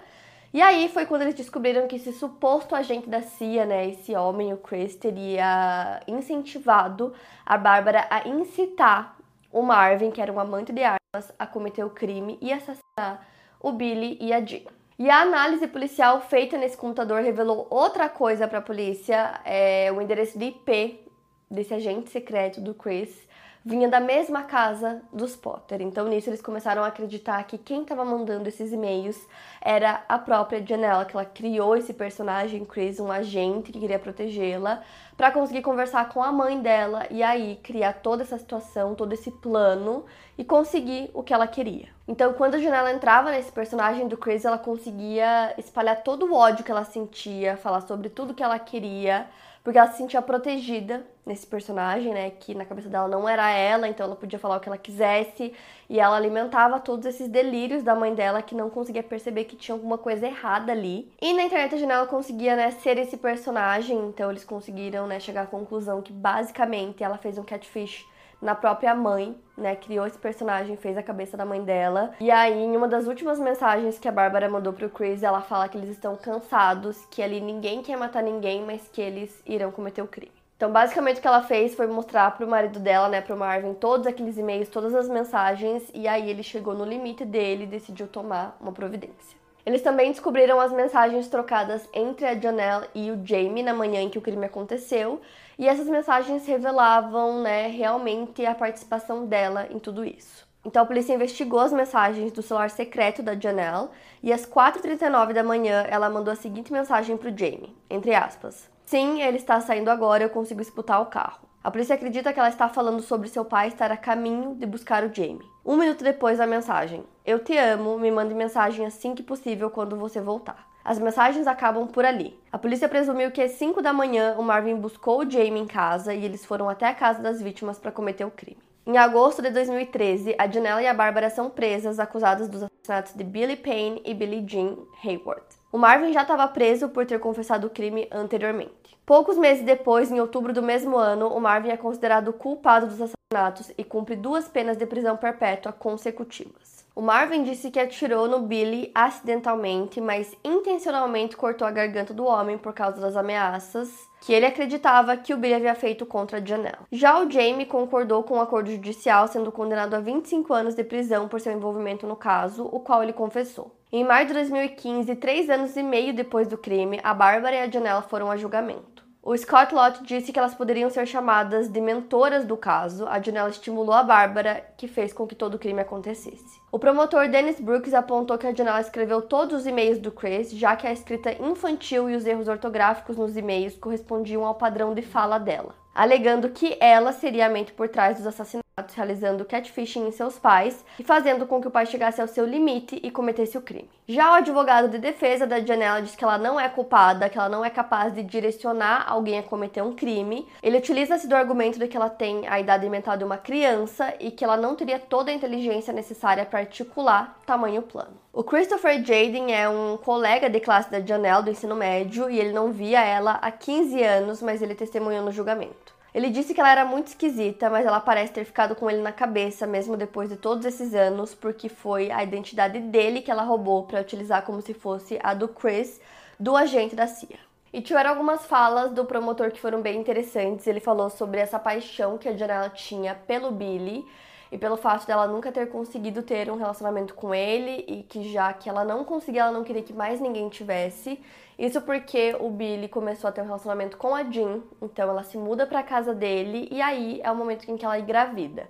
E 0.59 0.61
aí 0.61 0.89
foi 0.89 1.07
quando 1.07 1.23
eles 1.23 1.37
descobriram 1.37 1.87
que 1.87 1.95
esse 1.95 2.13
suposto 2.13 2.75
agente 2.75 3.09
da 3.09 3.23
CIA, 3.23 3.65
né, 3.65 3.91
esse 3.91 4.17
homem, 4.17 4.53
o 4.53 4.57
Chris, 4.57 4.97
teria 4.97 6.01
incentivado 6.05 7.15
a 7.47 7.57
Bárbara 7.57 8.09
a 8.11 8.27
incitar 8.27 9.17
o 9.53 9.63
Marvin, 9.63 10.11
que 10.11 10.21
era 10.21 10.33
um 10.33 10.41
amante 10.41 10.73
de 10.73 10.83
armas, 10.83 11.33
a 11.39 11.47
cometer 11.47 11.85
o 11.85 11.91
crime 11.91 12.41
e 12.43 12.53
assassinar 12.53 13.25
o 13.61 13.71
Billy 13.71 14.19
e 14.21 14.33
a 14.33 14.45
Jean. 14.45 14.63
E 14.99 15.09
a 15.09 15.21
análise 15.21 15.69
policial 15.69 16.23
feita 16.23 16.59
nesse 16.59 16.77
computador 16.77 17.23
revelou 17.23 17.69
outra 17.71 18.09
coisa 18.09 18.49
para 18.49 18.59
a 18.59 18.63
polícia, 18.63 19.41
é, 19.45 19.93
o 19.93 20.03
endereço 20.03 20.37
de 20.37 20.47
IP 20.47 21.09
desse 21.49 21.73
agente 21.73 22.11
secreto 22.11 22.61
do 22.61 22.75
Chris 22.75 23.28
vinha 23.69 23.87
da 23.87 24.01
mesma 24.01 24.45
casa 24.45 25.03
dos 25.13 25.37
Potter. 25.37 25.83
Então 25.83 26.09
nisso 26.09 26.31
eles 26.31 26.41
começaram 26.41 26.83
a 26.83 26.87
acreditar 26.87 27.45
que 27.45 27.59
quem 27.59 27.83
estava 27.83 28.03
mandando 28.03 28.49
esses 28.49 28.73
e-mails 28.73 29.21
era 29.61 30.03
a 30.09 30.19
própria 30.19 30.65
Janela, 30.65 31.05
que 31.05 31.15
ela 31.15 31.27
criou 31.27 31.77
esse 31.77 31.93
personagem 31.93 32.65
Chris, 32.65 32.99
um 32.99 33.13
agente 33.13 33.71
que 33.71 33.79
queria 33.79 33.99
protegê-la, 33.99 34.83
para 35.19 35.31
conseguir 35.31 35.61
conversar 35.61 36.09
com 36.09 36.23
a 36.23 36.33
mãe 36.33 36.63
dela 36.63 37.07
e 37.11 37.23
aí 37.23 37.61
criar 37.63 37.93
toda 37.93 38.23
essa 38.23 38.39
situação, 38.39 38.95
todo 38.95 39.13
esse 39.13 39.31
plano 39.31 40.07
e 40.39 40.45
conseguir 40.45 41.11
o 41.13 41.23
que 41.23 41.35
ela 41.35 41.47
queria. 41.47 41.89
Então, 42.07 42.33
quando 42.33 42.55
a 42.55 42.59
Janela 42.59 42.91
entrava 42.91 43.31
nesse 43.31 43.53
personagem 43.53 44.09
do 44.09 44.17
Chris, 44.17 44.47
ela 44.47 44.57
conseguia 44.57 45.53
espalhar 45.59 46.03
todo 46.03 46.25
o 46.25 46.35
ódio 46.35 46.65
que 46.65 46.71
ela 46.71 46.85
sentia, 46.85 47.59
falar 47.59 47.83
sobre 47.83 48.09
tudo 48.09 48.33
que 48.33 48.43
ela 48.43 48.59
queria 48.59 49.27
porque 49.69 49.79
ela 49.79 49.91
se 49.91 49.99
sentia 49.99 50.23
protegida 50.23 51.05
nesse 51.29 51.47
personagem, 51.47 52.13
né? 52.13 52.31
Que 52.31 52.55
na 52.55 52.65
cabeça 52.65 52.89
dela 52.89 53.07
não 53.07 53.29
era 53.29 53.51
ela, 53.51 53.87
então 53.87 54.07
ela 54.07 54.17
podia 54.17 54.39
falar 54.39 54.57
o 54.57 54.61
que 54.61 54.69
ela 54.69 54.79
quisesse. 54.79 55.53
E 55.89 56.01
ela 56.01 56.17
alimentava 56.17 56.81
todos 56.81 57.07
esses 57.07 57.29
delírios 57.29 57.83
da 57.83 57.95
mãe 57.95 58.15
dela 58.15 58.43
que 58.43 58.55
não 58.55 58.69
conseguia 58.71 59.03
perceber 59.03 59.45
que 59.45 59.55
tinha 59.55 59.75
alguma 59.75 59.99
coisa 59.99 60.27
errada 60.27 60.73
ali. 60.73 61.13
E 61.21 61.33
na 61.35 61.45
internet 61.45 61.75
a 61.75 61.79
Janela 61.79 62.07
conseguia, 62.07 62.57
né, 62.57 62.71
ser 62.73 62.99
esse 62.99 63.17
personagem, 63.17 63.97
então 64.09 64.31
eles 64.31 64.45
conseguiram, 64.45 65.07
né, 65.07 65.21
chegar 65.21 65.43
à 65.43 65.47
conclusão 65.47 66.03
que 66.03 66.13
basicamente 66.13 67.05
ela 67.05 67.19
fez 67.19 67.39
um 67.39 67.45
catfish 67.45 68.07
na 68.41 68.55
própria 68.55 68.95
mãe, 68.95 69.37
né? 69.57 69.75
Criou 69.75 70.07
esse 70.07 70.19
personagem, 70.19 70.77
fez 70.77 70.97
a 70.97 71.03
cabeça 71.03 71.37
da 71.37 71.45
mãe 71.45 71.63
dela. 71.63 72.15
E 72.21 72.31
aí, 72.31 72.63
em 72.63 72.77
uma 72.77 72.87
das 72.87 73.07
últimas 73.07 73.39
mensagens 73.39 73.99
que 73.99 74.09
a 74.09 74.13
Bárbara 74.13 74.49
mandou 74.49 74.73
pro 74.73 74.89
Chris, 74.89 75.23
ela 75.23 75.41
fala 75.41 75.69
que 75.69 75.77
eles 75.77 75.91
estão 75.91 76.17
cansados, 76.17 77.05
que 77.11 77.21
ali 77.21 77.41
ninguém 77.41 77.83
quer 77.83 77.97
matar 77.97 78.23
ninguém, 78.23 78.65
mas 78.65 78.89
que 78.89 79.01
eles 79.01 79.43
irão 79.45 79.73
cometer 79.73 80.03
o 80.03 80.07
crime. 80.07 80.38
Então, 80.59 80.73
basicamente, 80.73 81.19
o 81.19 81.21
que 81.23 81.29
ela 81.29 81.41
fez 81.41 81.77
foi 81.77 81.87
mostrar 81.87 82.33
pro 82.33 82.45
marido 82.45 82.81
dela, 82.81 83.09
né, 83.09 83.21
pro 83.21 83.37
Marvin, 83.37 83.75
todos 83.75 84.09
aqueles 84.09 84.37
e-mails, 84.37 84.69
todas 84.69 84.93
as 84.93 85.09
mensagens, 85.09 85.89
e 85.95 86.09
aí 86.09 86.29
ele 86.29 86.43
chegou 86.43 86.75
no 86.75 86.85
limite 86.85 87.25
dele 87.25 87.63
e 87.63 87.67
decidiu 87.69 88.09
tomar 88.09 88.57
uma 88.61 88.73
providência. 88.73 89.39
Eles 89.65 89.83
também 89.83 90.11
descobriram 90.11 90.59
as 90.59 90.73
mensagens 90.73 91.29
trocadas 91.29 91.89
entre 91.95 92.27
a 92.27 92.37
Janelle 92.37 92.89
e 92.93 93.09
o 93.13 93.25
Jamie 93.25 93.63
na 93.63 93.73
manhã 93.73 94.01
em 94.01 94.09
que 94.09 94.19
o 94.19 94.21
crime 94.21 94.47
aconteceu, 94.47 95.21
e 95.57 95.69
essas 95.69 95.87
mensagens 95.87 96.45
revelavam, 96.45 97.41
né, 97.41 97.69
realmente 97.69 98.45
a 98.45 98.53
participação 98.53 99.27
dela 99.27 99.69
em 99.71 99.79
tudo 99.79 100.05
isso. 100.05 100.45
Então 100.65 100.83
a 100.83 100.87
polícia 100.87 101.15
investigou 101.15 101.61
as 101.61 101.73
mensagens 101.73 102.33
do 102.33 102.43
celular 102.43 102.69
secreto 102.69 103.23
da 103.23 103.39
Janelle 103.39 103.91
e 104.21 104.33
às 104.33 104.45
4h39 104.45 105.33
da 105.33 105.45
manhã 105.45 105.87
ela 105.89 106.11
mandou 106.11 106.33
a 106.33 106.37
seguinte 106.37 106.73
mensagem 106.73 107.17
para 107.17 107.31
o 107.31 107.39
Jamie, 107.39 107.77
entre 107.89 108.13
aspas. 108.13 108.69
Sim, 108.89 109.21
ele 109.21 109.37
está 109.37 109.61
saindo 109.61 109.91
agora, 109.91 110.25
eu 110.25 110.31
consigo 110.31 110.63
escutar 110.63 110.99
o 111.01 111.11
carro. 111.11 111.47
A 111.63 111.71
polícia 111.71 111.95
acredita 111.95 112.33
que 112.33 112.41
ela 112.41 112.49
está 112.49 112.71
falando 112.71 113.03
sobre 113.03 113.29
seu 113.29 113.45
pai 113.45 113.69
estar 113.69 113.93
a 113.93 113.99
caminho 113.99 114.55
de 114.55 114.65
buscar 114.65 115.05
o 115.05 115.15
Jamie. 115.15 115.47
Um 115.63 115.77
minuto 115.77 116.03
depois 116.03 116.39
da 116.39 116.47
mensagem: 116.47 117.05
Eu 117.23 117.39
te 117.39 117.55
amo, 117.59 117.99
me 117.99 118.11
mande 118.11 118.35
mensagem 118.35 118.87
assim 118.87 119.15
que 119.15 119.23
possível 119.23 119.69
quando 119.69 119.95
você 119.95 120.23
voltar. 120.23 120.67
As 120.83 120.99
mensagens 120.99 121.47
acabam 121.47 121.87
por 121.87 122.03
ali. 122.03 122.41
A 122.51 122.57
polícia 122.57 122.89
presumiu 122.89 123.31
que 123.31 123.43
às 123.43 123.53
5 123.53 123.83
da 123.83 123.93
manhã 123.93 124.37
o 124.39 124.43
Marvin 124.43 124.77
buscou 124.77 125.19
o 125.19 125.31
Jamie 125.31 125.61
em 125.61 125.67
casa 125.67 126.15
e 126.15 126.25
eles 126.25 126.47
foram 126.47 126.67
até 126.67 126.87
a 126.87 126.95
casa 126.95 127.21
das 127.21 127.43
vítimas 127.43 127.79
para 127.79 127.93
cometer 127.93 128.25
o 128.25 128.31
crime. 128.31 128.63
Em 128.87 128.97
agosto 128.97 129.43
de 129.43 129.51
2013, 129.51 130.35
a 130.39 130.51
Janelle 130.51 130.85
e 130.85 130.87
a 130.87 130.95
Bárbara 130.95 131.29
são 131.29 131.51
presas 131.51 132.01
acusadas 132.01 132.49
dos 132.49 132.63
assassinatos 132.63 133.13
de 133.13 133.23
Billy 133.23 133.57
Payne 133.57 134.01
e 134.03 134.15
Billie 134.15 134.43
Jean 134.49 134.79
Hayward. 135.05 135.58
O 135.71 135.77
Marvin 135.77 136.15
já 136.15 136.23
estava 136.23 136.49
preso 136.49 136.89
por 136.89 137.05
ter 137.05 137.21
confessado 137.21 137.67
o 137.67 137.71
crime 137.71 138.09
anteriormente. 138.11 138.97
Poucos 139.05 139.37
meses 139.37 139.63
depois, 139.63 140.11
em 140.11 140.19
outubro 140.19 140.53
do 140.53 140.63
mesmo 140.63 140.97
ano, 140.97 141.29
o 141.29 141.39
Marvin 141.39 141.69
é 141.69 141.77
considerado 141.77 142.33
culpado 142.33 142.87
dos 142.87 143.01
assassinatos 143.03 143.71
e 143.77 143.85
cumpre 143.85 144.17
duas 144.17 144.49
penas 144.49 144.79
de 144.79 144.87
prisão 144.87 145.17
perpétua 145.19 145.71
consecutivas. 145.71 146.78
O 146.99 147.01
Marvin 147.01 147.45
disse 147.45 147.71
que 147.71 147.79
atirou 147.79 148.27
no 148.27 148.41
Billy 148.41 148.91
acidentalmente, 148.93 150.01
mas 150.01 150.35
intencionalmente 150.43 151.37
cortou 151.37 151.65
a 151.65 151.71
garganta 151.71 152.13
do 152.13 152.25
homem 152.25 152.59
por 152.59 152.73
causa 152.73 153.01
das 153.01 153.15
ameaças 153.15 153.89
que 154.21 154.33
ele 154.33 154.45
acreditava 154.45 155.17
que 155.17 155.33
o 155.33 155.37
Billy 155.37 155.55
havia 155.55 155.77
feito 155.77 156.05
contra 156.05 156.45
Janelle. 156.45 156.89
Já 156.91 157.23
o 157.23 157.31
Jamie 157.31 157.67
concordou 157.67 158.25
com 158.25 158.35
o 158.35 158.39
um 158.39 158.41
acordo 158.41 158.73
judicial, 158.73 159.29
sendo 159.29 159.53
condenado 159.53 159.95
a 159.95 160.01
25 160.01 160.53
anos 160.53 160.75
de 160.75 160.83
prisão 160.83 161.29
por 161.29 161.41
seu 161.41 161.53
envolvimento 161.53 162.05
no 162.05 162.17
caso, 162.17 162.65
o 162.65 162.81
qual 162.81 163.01
ele 163.01 163.13
confessou. 163.13 163.71
Em 163.93 164.03
maio 164.03 164.27
de 164.27 164.33
2015, 164.33 165.15
três 165.15 165.49
anos 165.49 165.77
e 165.77 165.85
meio 165.85 166.13
depois 166.13 166.49
do 166.49 166.59
crime, 166.59 166.99
a 167.05 167.15
Bárbara 167.15 167.55
e 167.55 167.61
a 167.61 167.71
Janelle 167.71 168.09
foram 168.09 168.29
a 168.29 168.37
julgamento. 168.37 168.98
O 169.31 169.37
Scott 169.37 169.75
Lott 169.75 170.03
disse 170.05 170.33
que 170.33 170.39
elas 170.39 170.55
poderiam 170.55 170.89
ser 170.89 171.07
chamadas 171.07 171.69
de 171.69 171.83
mentoras 171.83 172.47
do 172.47 172.57
caso. 172.57 173.07
A 173.07 173.21
Janelle 173.21 173.51
estimulou 173.51 173.95
a 173.95 174.03
Bárbara, 174.03 174.65
que 174.75 174.89
fez 174.89 175.13
com 175.13 175.27
que 175.27 175.35
todo 175.35 175.57
o 175.57 175.59
crime 175.59 175.83
acontecesse. 175.83 176.59
O 176.73 176.79
promotor 176.79 177.29
Dennis 177.29 177.61
Brooks 177.61 177.93
apontou 177.93 178.39
que 178.39 178.47
a 178.47 178.55
Janelle 178.55 178.81
escreveu 178.81 179.21
todos 179.21 179.61
os 179.61 179.67
e-mails 179.67 179.99
do 179.99 180.11
Chris, 180.11 180.51
já 180.53 180.75
que 180.77 180.87
a 180.87 180.93
escrita 180.95 181.31
infantil 181.43 182.09
e 182.09 182.17
os 182.17 182.25
erros 182.25 182.49
ortográficos 182.49 183.19
nos 183.19 183.37
e-mails 183.37 183.77
correspondiam 183.77 184.47
ao 184.47 184.55
padrão 184.55 184.95
de 184.95 185.03
fala 185.03 185.37
dela, 185.37 185.75
alegando 185.95 186.49
que 186.49 186.79
ela 186.81 187.13
seria 187.13 187.49
a 187.49 187.51
mente 187.51 187.75
por 187.75 187.87
trás 187.87 188.17
dos 188.17 188.27
assassinatos 188.27 188.68
realizando 188.95 189.45
catfishing 189.45 190.07
em 190.07 190.13
seus 190.13 190.39
pais 190.39 190.85
e 190.99 191.05
fazendo 191.05 191.47
com 191.47 191.61
que 191.61 191.69
o 191.69 191.71
pai 191.71 191.87
chegasse 191.87 192.21
ao 192.21 192.29
seu 192.29 192.45
limite 192.47 193.01
e 193.03 193.11
cometesse 193.11 193.57
o 193.57 193.63
crime. 193.63 193.91
Já 194.07 194.31
o 194.33 194.35
advogado 194.37 194.89
de 194.89 194.99
defesa 194.99 195.47
da 195.47 195.61
Janela 195.61 196.01
diz 196.01 196.17
que 196.17 196.25
ela 196.25 196.39
não 196.39 196.59
é 196.59 196.69
culpada, 196.69 197.29
que 197.29 197.37
ela 197.37 197.49
não 197.49 197.63
é 197.65 197.69
capaz 197.69 198.15
de 198.15 198.23
direcionar 198.23 199.05
alguém 199.07 199.39
a 199.39 199.43
cometer 199.43 199.83
um 199.83 199.95
crime. 199.95 200.49
Ele 200.63 200.79
utiliza-se 200.79 201.29
do 201.29 201.37
argumento 201.37 201.79
de 201.79 201.87
que 201.87 201.97
ela 201.97 202.09
tem 202.09 202.49
a 202.49 202.59
idade 202.59 202.89
mental 202.89 203.19
de 203.19 203.25
uma 203.25 203.37
criança 203.37 204.15
e 204.19 204.31
que 204.31 204.43
ela 204.43 204.57
não 204.57 204.75
teria 204.75 204.99
toda 204.99 205.31
a 205.31 205.35
inteligência 205.35 205.93
necessária 205.93 206.47
para 206.47 206.61
articular 206.61 207.39
tamanho 207.45 207.83
plano. 207.83 208.17
O 208.33 208.43
Christopher 208.43 209.05
Jaden 209.05 209.53
é 209.53 209.69
um 209.69 209.99
colega 209.99 210.49
de 210.49 210.61
classe 210.61 210.91
da 210.91 211.01
Janelle 211.01 211.45
do 211.45 211.51
ensino 211.51 211.75
médio 211.75 212.31
e 212.31 212.39
ele 212.39 212.53
não 212.53 212.73
via 212.73 213.05
ela 213.05 213.33
há 213.43 213.51
15 213.51 214.03
anos, 214.03 214.41
mas 214.41 214.63
ele 214.63 214.75
testemunhou 214.75 215.25
no 215.25 215.33
julgamento. 215.33 215.98
Ele 216.15 216.31
disse 216.31 216.55
que 216.55 216.61
ela 216.61 216.71
era 216.71 216.85
muito 216.85 217.09
esquisita, 217.09 217.69
mas 217.69 217.85
ela 217.85 218.01
parece 218.01 218.33
ter 218.33 218.45
ficado 218.45 218.75
com 218.75 218.91
ele 218.91 219.03
na 219.03 219.13
cabeça 219.13 219.67
mesmo 219.67 219.97
depois 219.97 220.29
de 220.29 220.37
todos 220.37 220.65
esses 220.65 220.95
anos, 220.95 221.35
porque 221.35 221.69
foi 221.69 222.11
a 222.11 222.23
identidade 222.23 222.81
dele 222.81 223.21
que 223.21 223.31
ela 223.31 223.43
roubou 223.43 223.85
para 223.85 224.01
utilizar 224.01 224.43
como 224.43 224.63
se 224.63 224.73
fosse 224.73 225.19
a 225.23 225.35
do 225.35 225.49
Chris, 225.49 226.01
do 226.41 226.57
agente 226.57 226.97
da 226.97 227.07
CIA. 227.07 227.39
E 227.73 227.83
tiveram 227.83 228.11
algumas 228.11 228.47
falas 228.47 228.93
do 228.93 229.05
promotor 229.05 229.51
que 229.51 229.61
foram 229.61 229.83
bem 229.83 230.01
interessantes. 230.01 230.67
Ele 230.67 230.81
falou 230.81 231.11
sobre 231.11 231.39
essa 231.41 231.59
paixão 231.59 232.17
que 232.17 232.29
a 232.29 232.37
Janela 232.37 232.71
tinha 232.71 233.15
pelo 233.15 233.51
Billy 233.51 234.07
e 234.51 234.57
pelo 234.57 234.77
fato 234.77 235.07
dela 235.07 235.27
nunca 235.27 235.53
ter 235.53 235.69
conseguido 235.69 236.23
ter 236.23 236.51
um 236.51 236.57
relacionamento 236.57 237.15
com 237.15 237.35
ele 237.35 237.85
e 237.87 238.03
que 238.03 238.33
já 238.33 238.53
que 238.53 238.69
ela 238.69 238.85
não 238.85 239.05
conseguia, 239.05 239.43
ela 239.43 239.53
não 239.53 239.65
queria 239.65 239.83
que 239.83 239.93
mais 239.93 240.21
ninguém 240.21 240.49
tivesse. 240.49 241.21
Isso 241.59 241.81
porque 241.83 242.37
o 242.39 242.51
Billy 242.51 242.89
começou 242.89 243.29
a 243.29 243.33
ter 243.33 243.43
um 243.43 243.47
relacionamento 243.47 243.97
com 243.97 244.15
a 244.15 244.23
Jean, 244.23 244.61
então 244.81 245.09
ela 245.09 245.23
se 245.23 245.37
muda 245.37 245.67
para 245.67 245.83
casa 245.83 246.15
dele 246.15 246.69
e 246.71 246.81
aí 246.81 247.21
é 247.23 247.31
o 247.31 247.37
momento 247.37 247.71
em 247.71 247.77
que 247.77 247.85
ela 247.85 247.99
engravida. 247.99 248.69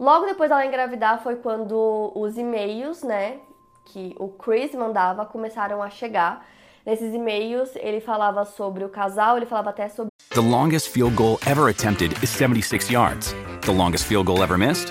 Logo 0.00 0.26
depois 0.26 0.48
dela 0.48 0.64
engravidar 0.64 1.22
foi 1.22 1.36
quando 1.36 2.10
os 2.14 2.36
e-mails, 2.36 3.02
né, 3.02 3.38
que 3.84 4.16
o 4.18 4.28
Chris 4.28 4.74
mandava 4.74 5.24
começaram 5.26 5.82
a 5.82 5.90
chegar. 5.90 6.46
Nesses 6.84 7.14
e-mails 7.14 7.76
ele 7.76 8.00
falava 8.00 8.44
sobre 8.44 8.82
o 8.84 8.88
casal, 8.88 9.36
ele 9.36 9.46
falava 9.46 9.70
até 9.70 9.88
sobre 9.88 10.10
The 10.30 10.40
longest 10.40 10.88
field 10.88 11.14
goal 11.14 11.38
ever 11.46 11.68
attempted 11.68 12.12
is 12.22 12.30
76 12.30 12.90
yards. 12.90 13.34
The 13.60 13.72
longest 13.72 14.06
field 14.06 14.26
goal 14.26 14.42
ever 14.42 14.56
missed 14.56 14.90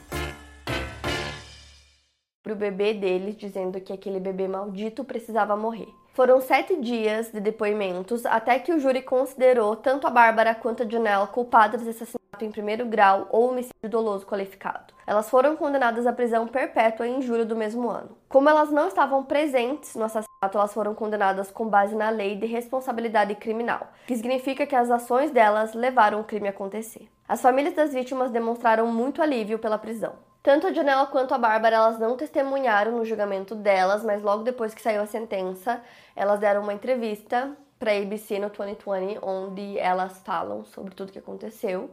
Pro 2.43 2.55
bebê 2.55 2.93
deles, 2.93 3.35
dizendo 3.35 3.79
que 3.79 3.93
aquele 3.93 4.19
bebê 4.19 4.47
maldito 4.47 5.03
precisava 5.03 5.55
morrer. 5.55 5.87
Foram 6.13 6.41
sete 6.41 6.75
dias 6.75 7.31
de 7.31 7.39
depoimentos 7.39 8.25
até 8.25 8.57
que 8.57 8.73
o 8.73 8.79
júri 8.79 9.03
considerou 9.03 9.75
tanto 9.75 10.07
a 10.07 10.09
Bárbara 10.09 10.55
quanto 10.55 10.81
a 10.81 10.89
Janelle 10.89 11.27
culpadas 11.27 11.83
desse 11.83 12.03
assassinato 12.03 12.43
em 12.43 12.51
primeiro 12.51 12.85
grau 12.85 13.27
ou 13.29 13.49
homicídio 13.49 13.89
doloso 13.89 14.25
qualificado. 14.25 14.91
Elas 15.05 15.29
foram 15.29 15.55
condenadas 15.55 16.07
à 16.07 16.11
prisão 16.11 16.47
perpétua 16.47 17.07
em 17.07 17.21
julho 17.21 17.45
do 17.45 17.55
mesmo 17.55 17.87
ano. 17.89 18.17
Como 18.27 18.49
elas 18.49 18.71
não 18.71 18.87
estavam 18.87 19.23
presentes 19.23 19.95
no 19.95 20.05
assassinato, 20.05 20.57
elas 20.57 20.73
foram 20.73 20.95
condenadas 20.95 21.51
com 21.51 21.67
base 21.67 21.95
na 21.95 22.09
lei 22.09 22.35
de 22.35 22.47
responsabilidade 22.47 23.35
criminal, 23.35 23.87
que 24.07 24.15
significa 24.15 24.65
que 24.65 24.75
as 24.75 24.89
ações 24.89 25.29
delas 25.29 25.75
levaram 25.75 26.19
o 26.19 26.23
crime 26.23 26.47
a 26.47 26.51
acontecer. 26.51 27.07
As 27.27 27.41
famílias 27.41 27.75
das 27.75 27.93
vítimas 27.93 28.31
demonstraram 28.31 28.87
muito 28.87 29.21
alívio 29.21 29.59
pela 29.59 29.77
prisão. 29.77 30.13
Tanto 30.43 30.65
a 30.65 30.73
Janela 30.73 31.05
quanto 31.05 31.35
a 31.35 31.37
Bárbara, 31.37 31.75
elas 31.75 31.99
não 31.99 32.17
testemunharam 32.17 32.93
no 32.93 33.05
julgamento 33.05 33.53
delas, 33.53 34.03
mas 34.03 34.23
logo 34.23 34.43
depois 34.43 34.73
que 34.73 34.81
saiu 34.81 35.01
a 35.01 35.05
sentença, 35.05 35.81
elas 36.15 36.39
deram 36.39 36.63
uma 36.63 36.73
entrevista 36.73 37.55
para 37.77 37.91
a 37.91 37.97
ABC 37.97 38.39
no 38.39 38.49
2020, 38.49 39.19
onde 39.21 39.77
elas 39.77 40.19
falam 40.23 40.65
sobre 40.65 40.95
tudo 40.95 41.11
que 41.11 41.19
aconteceu. 41.19 41.91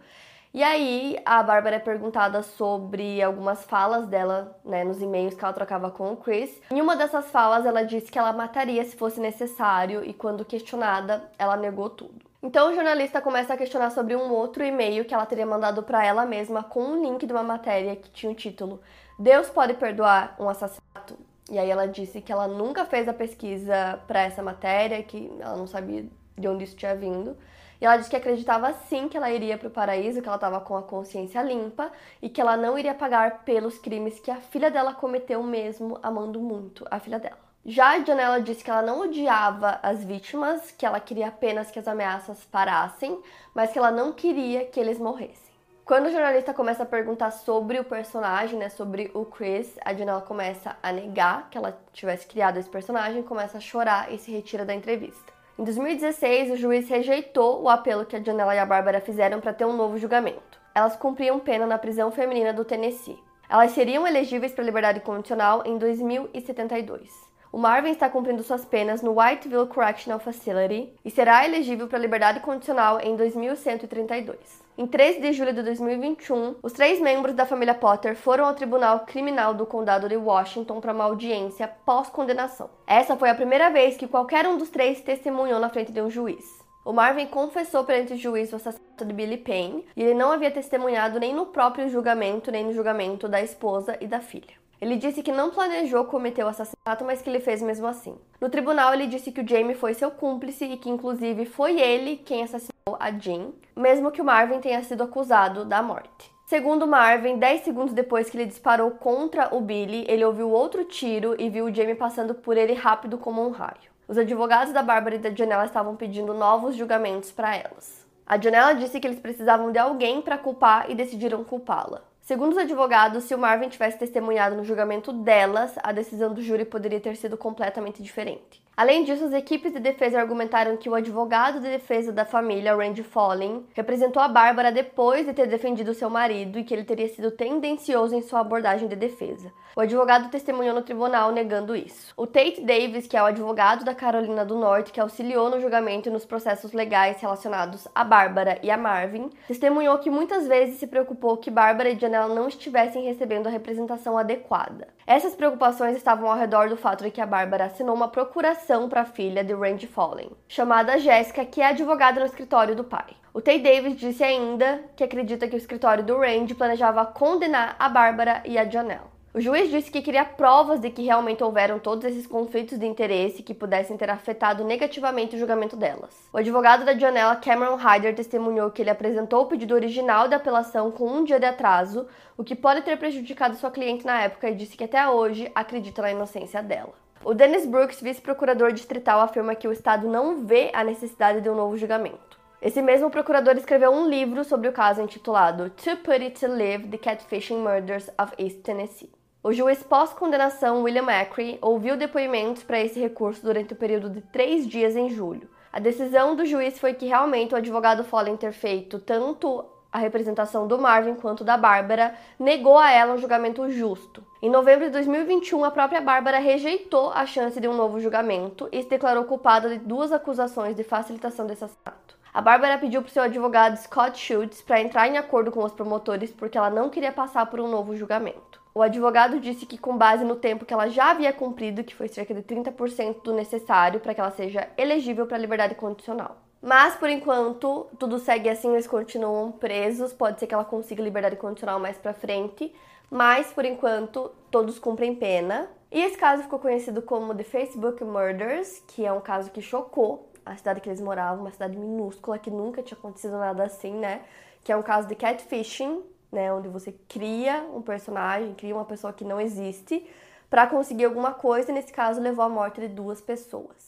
E 0.55 0.63
aí 0.63 1.21
a 1.27 1.43
Bárbara 1.43 1.77
é 1.77 1.79
perguntada 1.79 2.43
sobre 2.43 3.23
algumas 3.23 3.65
falas 3.65 4.07
dela, 4.07 4.59
né, 4.65 4.83
nos 4.83 5.03
e-mails 5.03 5.35
que 5.35 5.45
ela 5.45 5.53
trocava 5.53 5.91
com 5.91 6.13
o 6.13 6.17
Chris. 6.17 6.63
Em 6.71 6.81
uma 6.81 6.97
dessas 6.97 7.31
falas, 7.31 7.67
ela 7.67 7.83
disse 7.83 8.11
que 8.11 8.19
ela 8.19 8.33
mataria 8.33 8.83
se 8.83 8.97
fosse 8.97 9.21
necessário 9.21 10.03
e 10.03 10.15
quando 10.15 10.45
questionada, 10.45 11.31
ela 11.39 11.55
negou 11.55 11.91
tudo. 11.91 12.28
Então 12.41 12.71
o 12.71 12.75
jornalista 12.75 13.21
começa 13.21 13.55
a 13.55 13.57
questionar 13.57 13.91
sobre 13.91 14.15
um 14.15 14.31
outro 14.33 14.65
e-mail 14.65 15.05
que 15.05 15.13
ela 15.13 15.27
teria 15.27 15.45
mandado 15.45 15.83
para 15.83 16.07
ela 16.07 16.25
mesma 16.25 16.63
com 16.63 16.83
um 16.85 17.03
link 17.03 17.27
de 17.27 17.33
uma 17.33 17.43
matéria 17.43 17.97
que 17.97 18.09
tinha 18.11 18.31
o 18.31 18.35
título 18.35 18.81
Deus 19.19 19.51
pode 19.51 19.75
perdoar 19.75 20.37
um 20.39 20.49
assassinato? 20.49 21.19
E 21.51 21.59
aí 21.59 21.69
ela 21.69 21.89
disse 21.89 22.21
que 22.21 22.31
ela 22.31 22.47
nunca 22.47 22.85
fez 22.85 23.09
a 23.09 23.13
pesquisa 23.13 23.99
para 24.07 24.21
essa 24.23 24.43
matéria, 24.43 25.03
que 25.03 25.33
ela 25.41 25.57
não 25.57 25.67
sabia 25.67 26.07
de 26.37 26.47
onde 26.47 26.63
isso 26.63 26.77
tinha 26.77 26.95
vindo. 26.95 27.37
E 27.81 27.85
ela 27.85 27.97
disse 27.97 28.11
que 28.11 28.17
acreditava 28.17 28.73
sim 28.73 29.09
que 29.09 29.17
ela 29.17 29.31
iria 29.31 29.59
para 29.59 29.67
o 29.67 29.71
paraíso, 29.71 30.21
que 30.23 30.29
ela 30.29 30.37
estava 30.37 30.61
com 30.61 30.77
a 30.77 30.83
consciência 30.83 31.43
limpa 31.43 31.91
e 32.23 32.29
que 32.29 32.41
ela 32.41 32.57
não 32.57 32.79
iria 32.79 32.95
pagar 32.95 33.45
pelos 33.45 33.79
crimes 33.79 34.21
que 34.21 34.31
a 34.31 34.37
filha 34.37 34.71
dela 34.71 34.95
cometeu 34.95 35.43
mesmo, 35.43 35.99
amando 36.03 36.39
muito 36.41 36.87
a 36.91 37.01
filha 37.01 37.19
dela. 37.19 37.48
Já 37.71 37.91
a 37.91 38.01
Janela 38.03 38.41
disse 38.41 38.65
que 38.65 38.71
ela 38.71 38.81
não 38.81 39.01
odiava 39.01 39.79
as 39.83 40.03
vítimas, 40.03 40.71
que 40.71 40.87
ela 40.87 40.99
queria 40.99 41.29
apenas 41.29 41.71
que 41.71 41.79
as 41.79 41.87
ameaças 41.87 42.43
parassem, 42.47 43.21
mas 43.55 43.71
que 43.71 43.79
ela 43.79 43.91
não 43.91 44.11
queria 44.11 44.65
que 44.65 44.81
eles 44.81 44.99
morressem. 44.99 45.53
Quando 45.85 46.07
o 46.07 46.11
jornalista 46.11 46.55
começa 46.55 46.85
a 46.85 46.87
perguntar 46.87 47.31
sobre 47.31 47.79
o 47.79 47.85
personagem, 47.85 48.59
né, 48.59 48.71
sobre 48.71 49.11
o 49.13 49.27
Chris, 49.27 49.79
a 49.85 49.93
Janela 49.93 50.23
começa 50.23 50.79
a 50.83 50.91
negar 50.91 51.51
que 51.51 51.59
ela 51.59 51.79
tivesse 51.93 52.27
criado 52.27 52.57
esse 52.57 52.71
personagem, 52.71 53.23
começa 53.23 53.59
a 53.59 53.61
chorar 53.61 54.11
e 54.11 54.17
se 54.17 54.31
retira 54.31 54.65
da 54.65 54.75
entrevista. 54.75 55.31
Em 55.59 55.65
2016, 55.65 56.53
o 56.53 56.57
juiz 56.57 56.89
rejeitou 56.89 57.61
o 57.63 57.69
apelo 57.69 58.07
que 58.07 58.17
a 58.17 58.23
Janela 58.23 58.55
e 58.55 58.59
a 58.59 58.65
Bárbara 58.65 59.03
fizeram 59.03 59.43
para 59.43 59.53
ter 59.53 59.67
um 59.67 59.77
novo 59.77 59.99
julgamento. 59.99 60.59
Elas 60.75 60.97
cumpriam 60.97 61.39
pena 61.39 61.67
na 61.67 61.77
prisão 61.77 62.11
feminina 62.11 62.51
do 62.51 62.65
Tennessee. 62.65 63.23
Elas 63.47 63.73
seriam 63.73 64.07
elegíveis 64.07 64.53
para 64.53 64.65
liberdade 64.65 65.01
condicional 65.01 65.63
em 65.67 65.77
2072. 65.77 67.28
O 67.59 67.61
Marvin 67.61 67.91
está 67.91 68.09
cumprindo 68.09 68.45
suas 68.45 68.65
penas 68.65 69.03
no 69.03 69.19
Whiteville 69.19 69.67
Correctional 69.67 70.21
Facility 70.21 70.93
e 71.05 71.11
será 71.11 71.45
elegível 71.45 71.89
para 71.89 71.99
liberdade 71.99 72.39
condicional 72.39 73.01
em 73.01 73.17
2132. 73.17 74.39
Em 74.79 74.87
13 74.87 75.21
de 75.21 75.33
julho 75.33 75.53
de 75.53 75.65
2021, 75.65 76.55
os 76.63 76.73
três 76.73 77.01
membros 77.01 77.35
da 77.35 77.45
família 77.45 77.75
Potter 77.75 78.15
foram 78.15 78.47
ao 78.47 78.55
Tribunal 78.55 79.01
Criminal 79.01 79.55
do 79.55 79.67
Condado 79.67 80.09
de 80.09 80.17
Washington 80.17 80.81
para 80.81 80.93
uma 80.93 81.03
audiência 81.03 81.67
pós-condenação. 81.85 82.71
Essa 82.87 83.17
foi 83.17 83.29
a 83.29 83.35
primeira 83.35 83.71
vez 83.71 83.97
que 83.97 84.07
qualquer 84.07 84.47
um 84.47 84.57
dos 84.57 84.71
três 84.71 85.01
testemunhou 85.01 85.59
na 85.59 85.69
frente 85.69 85.91
de 85.91 86.01
um 86.01 86.09
juiz. 86.09 86.65
O 86.85 86.93
Marvin 86.93 87.27
confessou 87.27 87.83
perante 87.83 88.13
o 88.13 88.17
juiz 88.17 88.53
o 88.53 88.57
assassinato 88.57 89.05
de 89.05 89.13
Billy 89.13 89.37
Payne 89.37 89.85
e 89.97 90.03
ele 90.05 90.15
não 90.15 90.31
havia 90.31 90.53
testemunhado 90.53 91.19
nem 91.19 91.35
no 91.35 91.47
próprio 91.47 91.89
julgamento, 91.89 92.53
nem 92.53 92.67
no 92.67 92.73
julgamento 92.73 93.29
da 93.29 93.43
esposa 93.43 93.99
e 94.01 94.07
da 94.07 94.21
filha. 94.21 94.58
Ele 94.81 94.97
disse 94.97 95.23
que 95.23 95.33
não 95.33 95.51
planejou 95.51 96.05
cometer 96.05 96.45
o 96.45 96.49
assassinato, 96.49 97.05
mas 97.05 97.21
que 97.21 97.29
ele 97.29 97.41
fez 97.41 97.61
mesmo 97.61 97.87
assim. 97.87 98.17
No 98.41 98.49
tribunal, 98.49 98.95
ele 98.95 99.09
disse 99.09 99.33
que 99.33 99.41
o 99.41 99.49
Jamie 99.49 99.75
foi 99.75 99.95
seu 99.95 100.11
cúmplice 100.11 100.65
e 100.65 100.77
que, 100.77 100.89
inclusive, 100.89 101.45
foi 101.47 101.81
ele 101.81 102.17
quem 102.17 102.45
assassinou 102.45 102.97
a 102.99 103.11
Jean, 103.11 103.51
mesmo 103.77 104.13
que 104.13 104.23
o 104.23 104.25
Marvin 104.25 104.61
tenha 104.61 104.83
sido 104.85 105.03
acusado 105.03 105.65
da 105.65 105.83
morte. 105.83 106.31
Segundo 106.47 106.87
Marvin, 106.87 107.37
10 107.37 107.63
segundos 107.63 107.93
depois 107.93 108.31
que 108.31 108.37
ele 108.37 108.47
disparou 108.47 108.93
contra 108.93 109.55
o 109.55 109.61
Billy, 109.61 110.07
ele 110.09 110.25
ouviu 110.25 110.49
outro 110.51 110.85
tiro 110.85 111.35
e 111.39 111.51
viu 111.51 111.67
o 111.67 111.75
Jamie 111.75 111.95
passando 111.95 112.35
por 112.35 112.57
ele 112.57 112.73
rápido 112.73 113.19
como 113.19 113.47
um 113.47 113.51
raio. 113.51 113.91
Os 114.09 114.17
advogados 114.17 114.73
da 114.73 114.83
Bárbara 114.83 115.17
e 115.17 115.19
da 115.19 115.35
Janela 115.35 115.67
estavam 115.67 115.95
pedindo 115.95 116.33
novos 116.33 116.75
julgamentos 116.75 117.31
para 117.31 117.55
elas. 117.55 118.07
A 118.27 118.41
Janela 118.41 118.75
disse 118.75 118.99
que 118.99 119.07
eles 119.07 119.19
precisavam 119.19 119.71
de 119.71 119.79
alguém 119.79 120.23
para 120.23 120.39
culpar 120.39 120.91
e 120.91 120.95
decidiram 120.95 121.45
culpá-la. 121.45 122.08
Segundo 122.29 122.53
os 122.53 122.59
advogados, 122.59 123.25
se 123.25 123.35
o 123.35 123.39
Marvin 123.39 123.71
tivesse 123.71 123.97
testemunhado 123.97 124.55
no 124.55 124.63
julgamento 124.63 125.15
delas, 125.15 125.73
a 125.83 125.93
decisão 125.93 126.35
do 126.35 126.43
júri 126.43 126.67
poderia 126.67 127.01
ter 127.01 127.17
sido 127.17 127.39
completamente 127.39 128.03
diferente. 128.03 128.63
Além 128.79 129.03
disso, 129.03 129.25
as 129.25 129.33
equipes 129.33 129.73
de 129.73 129.81
defesa 129.81 130.21
argumentaram 130.21 130.77
que 130.77 130.89
o 130.89 130.95
advogado 130.95 131.59
de 131.59 131.69
defesa 131.69 132.13
da 132.13 132.25
família, 132.25 132.77
Randy 132.77 133.03
Follen, 133.03 133.67
representou 133.75 134.23
a 134.23 134.29
Bárbara 134.29 134.71
depois 134.71 135.27
de 135.27 135.33
ter 135.33 135.49
defendido 135.49 135.93
seu 135.93 136.09
marido 136.09 136.61
e 136.61 136.63
que 136.63 136.73
ele 136.73 136.85
teria 136.85 137.09
sido 137.09 137.33
tendencioso 137.33 138.15
em 138.15 138.23
sua 138.23 138.39
abordagem 138.39 138.87
de 138.87 138.95
defesa. 138.95 139.53
O 139.75 139.81
advogado 139.81 140.31
testemunhou 140.31 140.75
no 140.75 140.83
tribunal 140.83 141.33
negando 141.33 141.75
isso. 141.75 142.13
O 142.17 142.25
Tate 142.25 142.61
Davis, 142.61 143.09
que 143.09 143.17
é 143.17 143.23
o 143.23 143.27
advogado 143.27 143.85
da 143.85 143.97
Carolina 143.97 144.45
do 144.45 144.57
Norte 144.57 144.93
que 144.93 145.01
auxiliou 145.01 145.51
no 145.51 145.61
julgamento 145.61 146.09
e 146.09 146.13
nos 146.13 146.25
processos 146.25 146.73
legais 146.73 147.21
relacionados 147.21 147.89
a 147.93 148.05
Bárbara 148.05 148.61
e 148.63 148.71
a 148.71 148.77
Marvin, 148.77 149.29
testemunhou 149.49 149.99
que 149.99 150.09
muitas 150.09 150.47
vezes 150.47 150.79
se 150.79 150.87
preocupou 150.87 151.37
que 151.37 151.51
Bárbara 151.51 151.91
e 151.91 151.99
Janelle 151.99 152.35
não 152.35 152.47
estivessem 152.47 153.05
recebendo 153.05 153.49
a 153.49 153.51
representação 153.51 154.17
adequada. 154.17 154.87
Essas 155.05 155.35
preocupações 155.35 155.97
estavam 155.97 156.31
ao 156.31 156.37
redor 156.37 156.69
do 156.69 156.77
fato 156.77 157.03
de 157.03 157.11
que 157.11 157.21
a 157.21 157.27
Bárbara 157.27 157.65
assinou 157.65 157.95
uma 157.95 158.09
procuração 158.09 158.68
para 158.87 159.01
a 159.01 159.07
filha 159.07 159.43
de 159.43 159.55
Randy 159.55 159.87
Fallen, 159.87 160.31
chamada 160.47 160.99
Jéssica, 160.99 161.43
que 161.43 161.63
é 161.63 161.69
advogada 161.69 162.21
no 162.21 162.27
escritório 162.27 162.77
do 162.77 162.85
pai. 162.85 163.17
O 163.33 163.41
Tay 163.41 163.61
Davis 163.61 163.97
disse 163.97 164.23
ainda 164.23 164.85
que 164.95 165.03
acredita 165.03 165.49
que 165.49 165.55
o 165.55 165.57
escritório 165.57 166.05
do 166.05 166.19
Randy 166.19 166.55
planejava 166.55 167.07
condenar 167.07 167.77
a 167.79 167.89
Bárbara 167.89 168.43
e 168.45 168.59
a 168.59 168.69
Janelle. 168.69 169.09
O 169.33 169.41
juiz 169.41 169.71
disse 169.71 169.91
que 169.91 170.03
queria 170.03 170.25
provas 170.25 170.81
de 170.81 170.91
que 170.91 171.03
realmente 171.03 171.43
houveram 171.43 171.79
todos 171.79 172.05
esses 172.05 172.27
conflitos 172.27 172.79
de 172.79 172.85
interesse 172.85 173.43
que 173.43 173.55
pudessem 173.55 173.97
ter 173.97 174.11
afetado 174.11 174.65
negativamente 174.65 175.35
o 175.35 175.39
julgamento 175.39 175.75
delas. 175.75 176.29
O 176.31 176.37
advogado 176.37 176.85
da 176.85 176.99
Janela, 176.99 177.37
Cameron 177.37 177.77
Hyder, 177.77 178.15
testemunhou 178.15 178.71
que 178.71 178.83
ele 178.83 178.91
apresentou 178.91 179.45
o 179.45 179.47
pedido 179.47 179.75
original 179.75 180.29
da 180.29 180.37
apelação 180.37 180.91
com 180.91 181.09
um 181.09 181.25
dia 181.25 181.41
de 181.41 181.47
atraso, 181.47 182.07
o 182.37 182.45
que 182.45 182.55
pode 182.55 182.83
ter 182.83 182.99
prejudicado 182.99 183.57
sua 183.57 183.71
cliente 183.71 184.05
na 184.05 184.21
época 184.23 184.51
e 184.51 184.55
disse 184.55 184.77
que 184.77 184.85
até 184.85 185.09
hoje 185.09 185.51
acredita 185.55 186.03
na 186.03 186.11
inocência 186.11 186.63
dela. 186.63 186.93
O 187.25 187.35
Dennis 187.35 187.67
Brooks, 187.67 188.01
vice-procurador 188.01 188.73
distrital, 188.73 189.21
afirma 189.21 189.55
que 189.55 189.67
o 189.67 189.73
Estado 189.73 190.09
não 190.09 190.47
vê 190.47 190.71
a 190.73 190.85
necessidade 190.85 191.41
de 191.41 191.51
um 191.51 191.55
novo 191.55 191.77
julgamento. 191.77 192.39
Esse 192.63 192.81
mesmo 192.81 193.11
procurador 193.11 193.57
escreveu 193.57 193.91
um 193.91 194.09
livro 194.09 194.45
sobre 194.45 194.69
o 194.69 194.73
caso 194.73 195.03
intitulado 195.03 195.71
To 195.71 195.97
Put 195.99 196.23
It 196.23 196.41
to 196.41 196.47
Live: 196.47 196.89
The 196.89 196.99
Catfishing 196.99 197.59
Murders 197.59 198.09
of 198.21 198.33
East 198.39 198.63
Tennessee. 198.63 199.13
O 199.43 199.53
juiz 199.53 199.83
pós-condenação 199.83 200.83
William 200.83 201.07
Acree 201.07 201.59
ouviu 201.61 201.97
depoimentos 201.97 202.63
para 202.63 202.81
esse 202.81 202.99
recurso 202.99 203.43
durante 203.43 203.73
o 203.73 203.77
período 203.77 204.11
de 204.11 204.21
três 204.21 204.67
dias 204.67 204.97
em 204.97 205.11
julho. 205.11 205.49
A 205.73 205.79
decisão 205.79 206.35
do 206.35 206.45
juiz 206.45 206.79
foi 206.79 206.95
que 206.95 207.07
realmente 207.07 207.55
o 207.55 207.57
advogado 207.57 208.03
Follen 208.03 208.37
ter 208.37 208.53
feito 208.53 208.99
tanto 208.99 209.65
a 209.93 209.99
representação 209.99 210.67
do 210.67 210.79
Marvin 210.79 211.15
quanto 211.15 211.43
da 211.43 211.57
Bárbara, 211.57 212.15
negou 212.39 212.79
a 212.79 212.91
ela 212.91 213.15
um 213.15 213.19
julgamento 213.19 213.71
justo. 213.71 214.23
Em 214.43 214.51
novembro 214.51 214.85
de 214.85 214.91
2021, 214.93 215.65
a 215.65 215.71
própria 215.71 216.01
Bárbara 216.01 216.39
rejeitou 216.39 217.11
a 217.13 217.25
chance 217.27 217.61
de 217.61 217.67
um 217.67 217.75
novo 217.75 218.01
julgamento 218.01 218.69
e 218.71 218.83
se 218.83 218.89
declarou 218.89 219.25
culpada 219.25 219.69
de 219.69 219.79
duas 219.79 220.13
acusações 220.13 220.77
de 220.77 220.85
facilitação 220.85 221.47
desse 221.47 221.65
assassinato. 221.65 222.19
A 222.33 222.43
Bárbara 222.43 222.79
pediu 222.79 223.03
para 223.03 223.11
seu 223.11 223.23
advogado 223.23 223.77
Scott 223.77 224.19
Schultz 224.19 224.61
para 224.61 224.81
entrar 224.81 225.09
em 225.09 225.17
acordo 225.17 225.51
com 225.51 225.65
os 225.65 225.73
promotores 225.73 226.31
porque 226.31 226.59
ela 226.59 226.71
não 226.71 226.91
queria 226.91 227.11
passar 227.11 227.47
por 227.47 227.59
um 227.59 227.69
novo 227.69 227.97
julgamento. 227.97 228.61
O 228.75 228.83
advogado 228.83 229.41
disse 229.41 229.67
que, 229.67 229.77
com 229.77 229.97
base 229.97 230.25
no 230.25 230.37
tempo 230.37 230.65
que 230.65 230.73
ela 230.73 230.89
já 230.89 231.11
havia 231.11 231.33
cumprido, 231.33 231.83
que 231.83 231.95
foi 231.95 232.07
cerca 232.07 232.33
de 232.33 232.43
30% 232.43 233.23
do 233.25 233.33
necessário 233.33 233.99
para 233.99 234.15
que 234.15 234.21
ela 234.21 234.31
seja 234.31 234.69
elegível 234.77 235.27
para 235.27 235.37
a 235.37 235.41
liberdade 235.41 235.75
condicional. 235.75 236.37
Mas 236.61 236.97
por 236.97 237.09
enquanto 237.09 237.87
tudo 237.99 238.19
segue 238.19 238.49
assim, 238.49 238.73
eles 238.73 238.87
continuam 238.87 239.53
presos. 239.53 240.13
Pode 240.13 240.41
ser 240.41 240.47
que 240.47 240.55
ela 240.55 240.65
consiga 240.65 241.03
liberdade 241.03 241.37
condicional 241.37 241.79
mais 241.79 241.97
para 241.97 242.13
frente, 242.13 242.75
mas 243.11 243.53
por 243.53 243.65
enquanto 243.65 244.31
todos 244.51 244.79
cumprem 244.79 245.15
pena. 245.15 245.71
E 245.91 246.03
esse 246.03 246.19
caso 246.19 246.43
ficou 246.43 246.59
conhecido 246.59 247.01
como 247.01 247.35
The 247.35 247.45
Facebook 247.45 248.05
Murders, 248.05 248.83
que 248.89 249.07
é 249.07 249.13
um 249.13 249.21
caso 249.21 249.51
que 249.51 249.63
chocou 249.63 250.29
a 250.45 250.57
cidade 250.57 250.81
que 250.81 250.89
eles 250.89 251.01
moravam, 251.01 251.43
uma 251.43 251.51
cidade 251.51 251.77
minúscula 251.77 252.39
que 252.39 252.51
nunca 252.51 252.83
tinha 252.83 252.99
acontecido 252.99 253.39
nada 253.39 253.65
assim, 253.65 253.95
né? 253.95 254.23
Que 254.65 254.73
é 254.73 254.77
um 254.77 254.83
caso 254.83 255.07
de 255.07 255.15
catfishing, 255.15 256.03
né, 256.31 256.53
onde 256.53 256.69
você 256.69 256.93
cria 257.09 257.67
um 257.75 257.81
personagem, 257.81 258.55
cria 258.55 258.75
uma 258.75 258.85
pessoa 258.85 259.13
que 259.13 259.25
não 259.25 259.41
existe 259.41 260.07
para 260.51 260.67
conseguir 260.67 261.05
alguma 261.05 261.33
coisa, 261.33 261.71
e 261.71 261.75
nesse 261.75 261.93
caso 261.93 262.21
levou 262.21 262.45
à 262.45 262.49
morte 262.49 262.81
de 262.81 262.89
duas 262.89 263.21
pessoas. 263.21 263.88